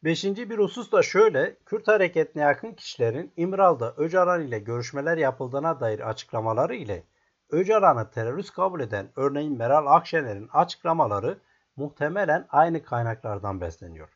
Beşinci 0.04 0.50
bir 0.50 0.58
husus 0.58 0.92
da 0.92 1.02
şöyle, 1.04 1.56
Kürt 1.66 1.88
hareketine 1.88 2.44
yakın 2.44 2.74
kişilerin 2.74 3.34
İmral'da 3.38 3.94
Öcalan 3.98 4.42
ile 4.42 4.60
görüşmeler 4.60 5.18
yapıldığına 5.18 5.80
dair 5.80 6.10
açıklamaları 6.10 6.76
ile 6.76 7.04
Öcalan'ı 7.50 8.12
terörist 8.12 8.54
kabul 8.54 8.80
eden 8.80 9.10
örneğin 9.16 9.58
Meral 9.58 9.86
Akşener'in 9.86 10.50
açıklamaları 10.54 11.38
muhtemelen 11.76 12.46
aynı 12.50 12.84
kaynaklardan 12.84 13.62
besleniyor. 13.62 14.10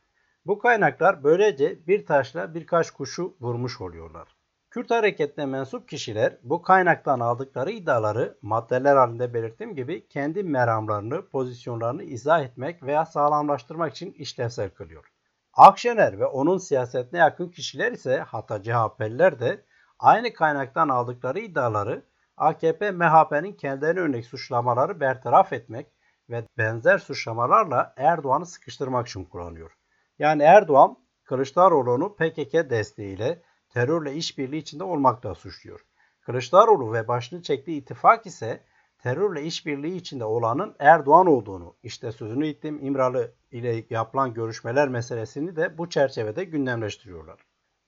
Bu 0.45 0.59
kaynaklar 0.59 1.23
böylece 1.23 1.87
bir 1.87 2.05
taşla 2.05 2.53
birkaç 2.53 2.91
kuşu 2.91 3.35
vurmuş 3.39 3.81
oluyorlar. 3.81 4.27
Kürt 4.69 4.91
hareketine 4.91 5.45
mensup 5.45 5.89
kişiler 5.89 6.37
bu 6.43 6.61
kaynaktan 6.61 7.19
aldıkları 7.19 7.71
iddiaları 7.71 8.37
maddeler 8.41 8.95
halinde 8.95 9.33
belirttiğim 9.33 9.75
gibi 9.75 10.07
kendi 10.07 10.43
meramlarını, 10.43 11.29
pozisyonlarını 11.29 12.03
izah 12.03 12.43
etmek 12.43 12.83
veya 12.83 13.05
sağlamlaştırmak 13.05 13.91
için 13.91 14.11
işlevsel 14.11 14.69
kılıyor. 14.69 15.11
Akşener 15.53 16.19
ve 16.19 16.25
onun 16.25 16.57
siyasetine 16.57 17.19
yakın 17.19 17.49
kişiler 17.49 17.91
ise 17.91 18.19
hatta 18.27 18.63
CHP'liler 18.63 19.39
de 19.39 19.65
aynı 19.99 20.33
kaynaktan 20.33 20.89
aldıkları 20.89 21.39
iddiaları 21.39 22.05
AKP 22.37 22.91
MHP'nin 22.91 23.53
kendilerine 23.53 23.99
örnek 23.99 24.25
suçlamaları 24.25 24.99
bertaraf 24.99 25.53
etmek 25.53 25.87
ve 26.29 26.43
benzer 26.57 26.97
suçlamalarla 26.97 27.93
Erdoğan'ı 27.97 28.45
sıkıştırmak 28.45 29.07
için 29.07 29.25
kullanıyor. 29.25 29.71
Yani 30.19 30.43
Erdoğan 30.43 30.97
Kılıçdaroğlu'nu 31.23 32.15
PKK 32.15 32.53
desteğiyle 32.69 33.41
terörle 33.69 34.13
işbirliği 34.13 34.57
içinde 34.57 34.83
olmakla 34.83 35.35
suçluyor. 35.35 35.85
Kılıçdaroğlu 36.21 36.93
ve 36.93 37.07
başını 37.07 37.41
çektiği 37.41 37.81
ittifak 37.81 38.25
ise 38.25 38.63
terörle 38.97 39.43
işbirliği 39.43 39.95
içinde 39.95 40.25
olanın 40.25 40.75
Erdoğan 40.79 41.27
olduğunu, 41.27 41.75
işte 41.83 42.11
sözünü 42.11 42.47
ettiğim 42.47 42.85
İmralı 42.85 43.33
ile 43.51 43.85
yapılan 43.89 44.33
görüşmeler 44.33 44.89
meselesini 44.89 45.55
de 45.55 45.77
bu 45.77 45.89
çerçevede 45.89 46.43
gündemleştiriyorlar. 46.43 47.39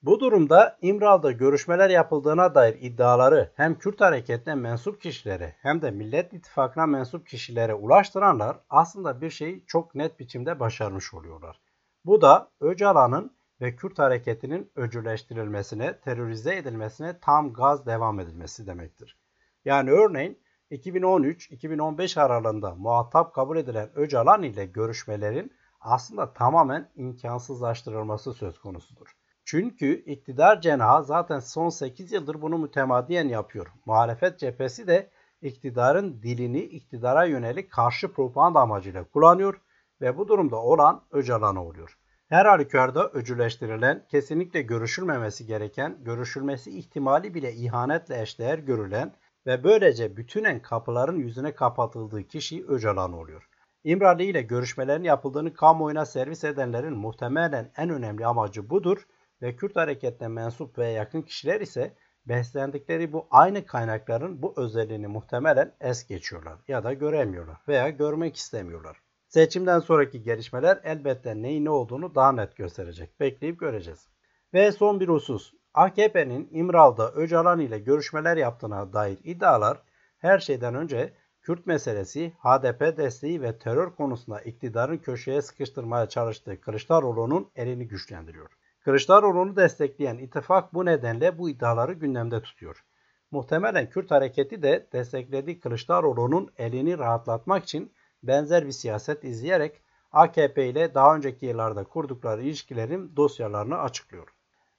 Bu 0.02 0.20
durumda 0.20 0.78
İmral'da 0.82 1.32
görüşmeler 1.32 1.90
yapıldığına 1.90 2.54
dair 2.54 2.76
iddiaları 2.80 3.52
hem 3.56 3.78
Kürt 3.78 4.00
hareketine 4.00 4.54
mensup 4.54 5.00
kişilere 5.00 5.56
hem 5.62 5.82
de 5.82 5.90
Millet 5.90 6.32
İttifakı'na 6.32 6.86
mensup 6.86 7.26
kişilere 7.26 7.74
ulaştıranlar 7.74 8.56
aslında 8.70 9.20
bir 9.20 9.30
şeyi 9.30 9.64
çok 9.66 9.94
net 9.94 10.20
biçimde 10.20 10.60
başarmış 10.60 11.14
oluyorlar. 11.14 11.60
Bu 12.04 12.20
da 12.20 12.50
Öcalan'ın 12.60 13.36
ve 13.60 13.76
Kürt 13.76 13.98
hareketinin 13.98 14.72
öcüleştirilmesine, 14.76 16.00
terörize 16.00 16.56
edilmesine 16.56 17.18
tam 17.20 17.52
gaz 17.52 17.86
devam 17.86 18.20
edilmesi 18.20 18.66
demektir. 18.66 19.18
Yani 19.64 19.90
örneğin 19.90 20.38
2013-2015 20.74 22.20
aralığında 22.20 22.74
muhatap 22.74 23.34
kabul 23.34 23.56
edilen 23.56 23.90
Öcalan 23.94 24.42
ile 24.42 24.66
görüşmelerin 24.66 25.52
aslında 25.80 26.32
tamamen 26.32 26.90
imkansızlaştırılması 26.96 28.34
söz 28.34 28.58
konusudur. 28.58 29.16
Çünkü 29.44 29.94
iktidar 29.94 30.60
cenahı 30.60 31.04
zaten 31.04 31.40
son 31.40 31.68
8 31.68 32.12
yıldır 32.12 32.42
bunu 32.42 32.58
mütemadiyen 32.58 33.28
yapıyor. 33.28 33.66
Muhalefet 33.86 34.38
cephesi 34.38 34.86
de 34.86 35.10
iktidarın 35.42 36.22
dilini 36.22 36.60
iktidara 36.60 37.24
yönelik 37.24 37.70
karşı 37.70 38.12
propaganda 38.12 38.60
amacıyla 38.60 39.04
kullanıyor 39.04 39.60
ve 40.00 40.18
bu 40.18 40.28
durumda 40.28 40.56
olan 40.56 41.02
Öcalan 41.10 41.56
oluyor. 41.56 41.98
Her 42.28 42.46
halükarda 42.46 43.08
öcüleştirilen, 43.08 44.06
kesinlikle 44.08 44.62
görüşülmemesi 44.62 45.46
gereken, 45.46 45.98
görüşülmesi 46.04 46.78
ihtimali 46.78 47.34
bile 47.34 47.52
ihanetle 47.52 48.22
eşdeğer 48.22 48.58
görülen 48.58 49.12
ve 49.46 49.64
böylece 49.64 50.16
bütünen 50.16 50.62
kapıların 50.62 51.18
yüzüne 51.18 51.54
kapatıldığı 51.54 52.22
kişi 52.22 52.64
Öcalan 52.66 53.12
oluyor. 53.12 53.48
İmralı 53.84 54.22
ile 54.22 54.42
görüşmelerin 54.42 55.04
yapıldığını 55.04 55.54
kamuoyuna 55.54 56.04
servis 56.04 56.44
edenlerin 56.44 56.96
muhtemelen 56.96 57.72
en 57.76 57.90
önemli 57.90 58.26
amacı 58.26 58.70
budur 58.70 59.06
ve 59.42 59.56
Kürt 59.56 59.76
hareketine 59.76 60.28
mensup 60.28 60.78
ve 60.78 60.88
yakın 60.88 61.22
kişiler 61.22 61.60
ise 61.60 61.94
beslendikleri 62.26 63.12
bu 63.12 63.26
aynı 63.30 63.66
kaynakların 63.66 64.42
bu 64.42 64.54
özelliğini 64.56 65.06
muhtemelen 65.06 65.74
es 65.80 66.06
geçiyorlar 66.06 66.58
ya 66.68 66.84
da 66.84 66.92
göremiyorlar 66.92 67.56
veya 67.68 67.88
görmek 67.88 68.36
istemiyorlar. 68.36 69.00
Seçimden 69.28 69.80
sonraki 69.80 70.22
gelişmeler 70.22 70.80
elbette 70.84 71.42
neyin 71.42 71.64
ne 71.64 71.70
olduğunu 71.70 72.14
daha 72.14 72.32
net 72.32 72.56
gösterecek. 72.56 73.20
Bekleyip 73.20 73.60
göreceğiz. 73.60 74.08
Ve 74.54 74.72
son 74.72 75.00
bir 75.00 75.08
husus. 75.08 75.52
AKP'nin 75.74 76.48
İmral'da 76.52 77.12
Öcalan 77.12 77.60
ile 77.60 77.78
görüşmeler 77.78 78.36
yaptığına 78.36 78.92
dair 78.92 79.18
iddialar 79.24 79.82
her 80.18 80.38
şeyden 80.38 80.74
önce 80.74 81.12
Kürt 81.42 81.66
meselesi, 81.66 82.32
HDP 82.38 82.96
desteği 82.96 83.42
ve 83.42 83.58
terör 83.58 83.90
konusunda 83.94 84.40
iktidarın 84.40 84.98
köşeye 84.98 85.42
sıkıştırmaya 85.42 86.08
çalıştığı 86.08 86.60
Kılıçdaroğlu'nun 86.60 87.50
elini 87.56 87.88
güçlendiriyor. 87.88 88.50
Kılıçdaroğlu'nu 88.80 89.56
destekleyen 89.56 90.18
ittifak 90.18 90.74
bu 90.74 90.84
nedenle 90.84 91.38
bu 91.38 91.50
iddiaları 91.50 91.92
gündemde 91.92 92.42
tutuyor. 92.42 92.84
Muhtemelen 93.30 93.90
Kürt 93.90 94.10
hareketi 94.10 94.62
de 94.62 94.88
desteklediği 94.92 95.60
Kılıçdaroğlu'nun 95.60 96.50
elini 96.58 96.98
rahatlatmak 96.98 97.64
için 97.64 97.92
benzer 98.22 98.66
bir 98.66 98.72
siyaset 98.72 99.24
izleyerek 99.24 99.82
AKP 100.12 100.66
ile 100.66 100.94
daha 100.94 101.16
önceki 101.16 101.46
yıllarda 101.46 101.84
kurdukları 101.84 102.42
ilişkilerin 102.42 103.16
dosyalarını 103.16 103.78
açıklıyor. 103.78 104.33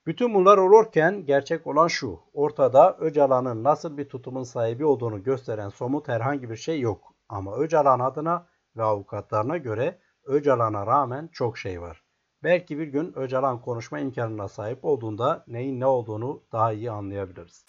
Bütün 0.08 0.34
bunlar 0.34 0.58
olurken 0.58 1.26
gerçek 1.26 1.68
olan 1.68 1.88
şu. 1.88 2.20
Ortada 2.34 2.98
Öcalan'ın 3.00 3.64
nasıl 3.64 3.98
bir 3.98 4.10
tutumun 4.10 4.44
sahibi 4.44 4.86
olduğunu 4.86 5.24
gösteren 5.24 5.70
somut 5.70 6.08
herhangi 6.08 6.50
bir 6.50 6.56
şey 6.56 6.80
yok. 6.80 7.14
Ama 7.30 7.56
Öcalan 7.56 8.00
adına 8.00 8.48
ve 8.78 8.84
avukatlarına 8.84 9.58
göre 9.58 10.00
Öcalan'a 10.24 10.88
rağmen 10.88 11.30
çok 11.32 11.58
şey 11.58 11.82
var. 11.82 12.04
Belki 12.44 12.80
bir 12.80 12.88
gün 12.88 13.14
Öcalan 13.16 13.62
konuşma 13.62 14.00
imkanına 14.00 14.48
sahip 14.48 14.86
olduğunda 14.86 15.44
neyin 15.48 15.80
ne 15.80 15.86
olduğunu 15.86 16.44
daha 16.52 16.74
iyi 16.74 16.92
anlayabiliriz. 16.92 17.66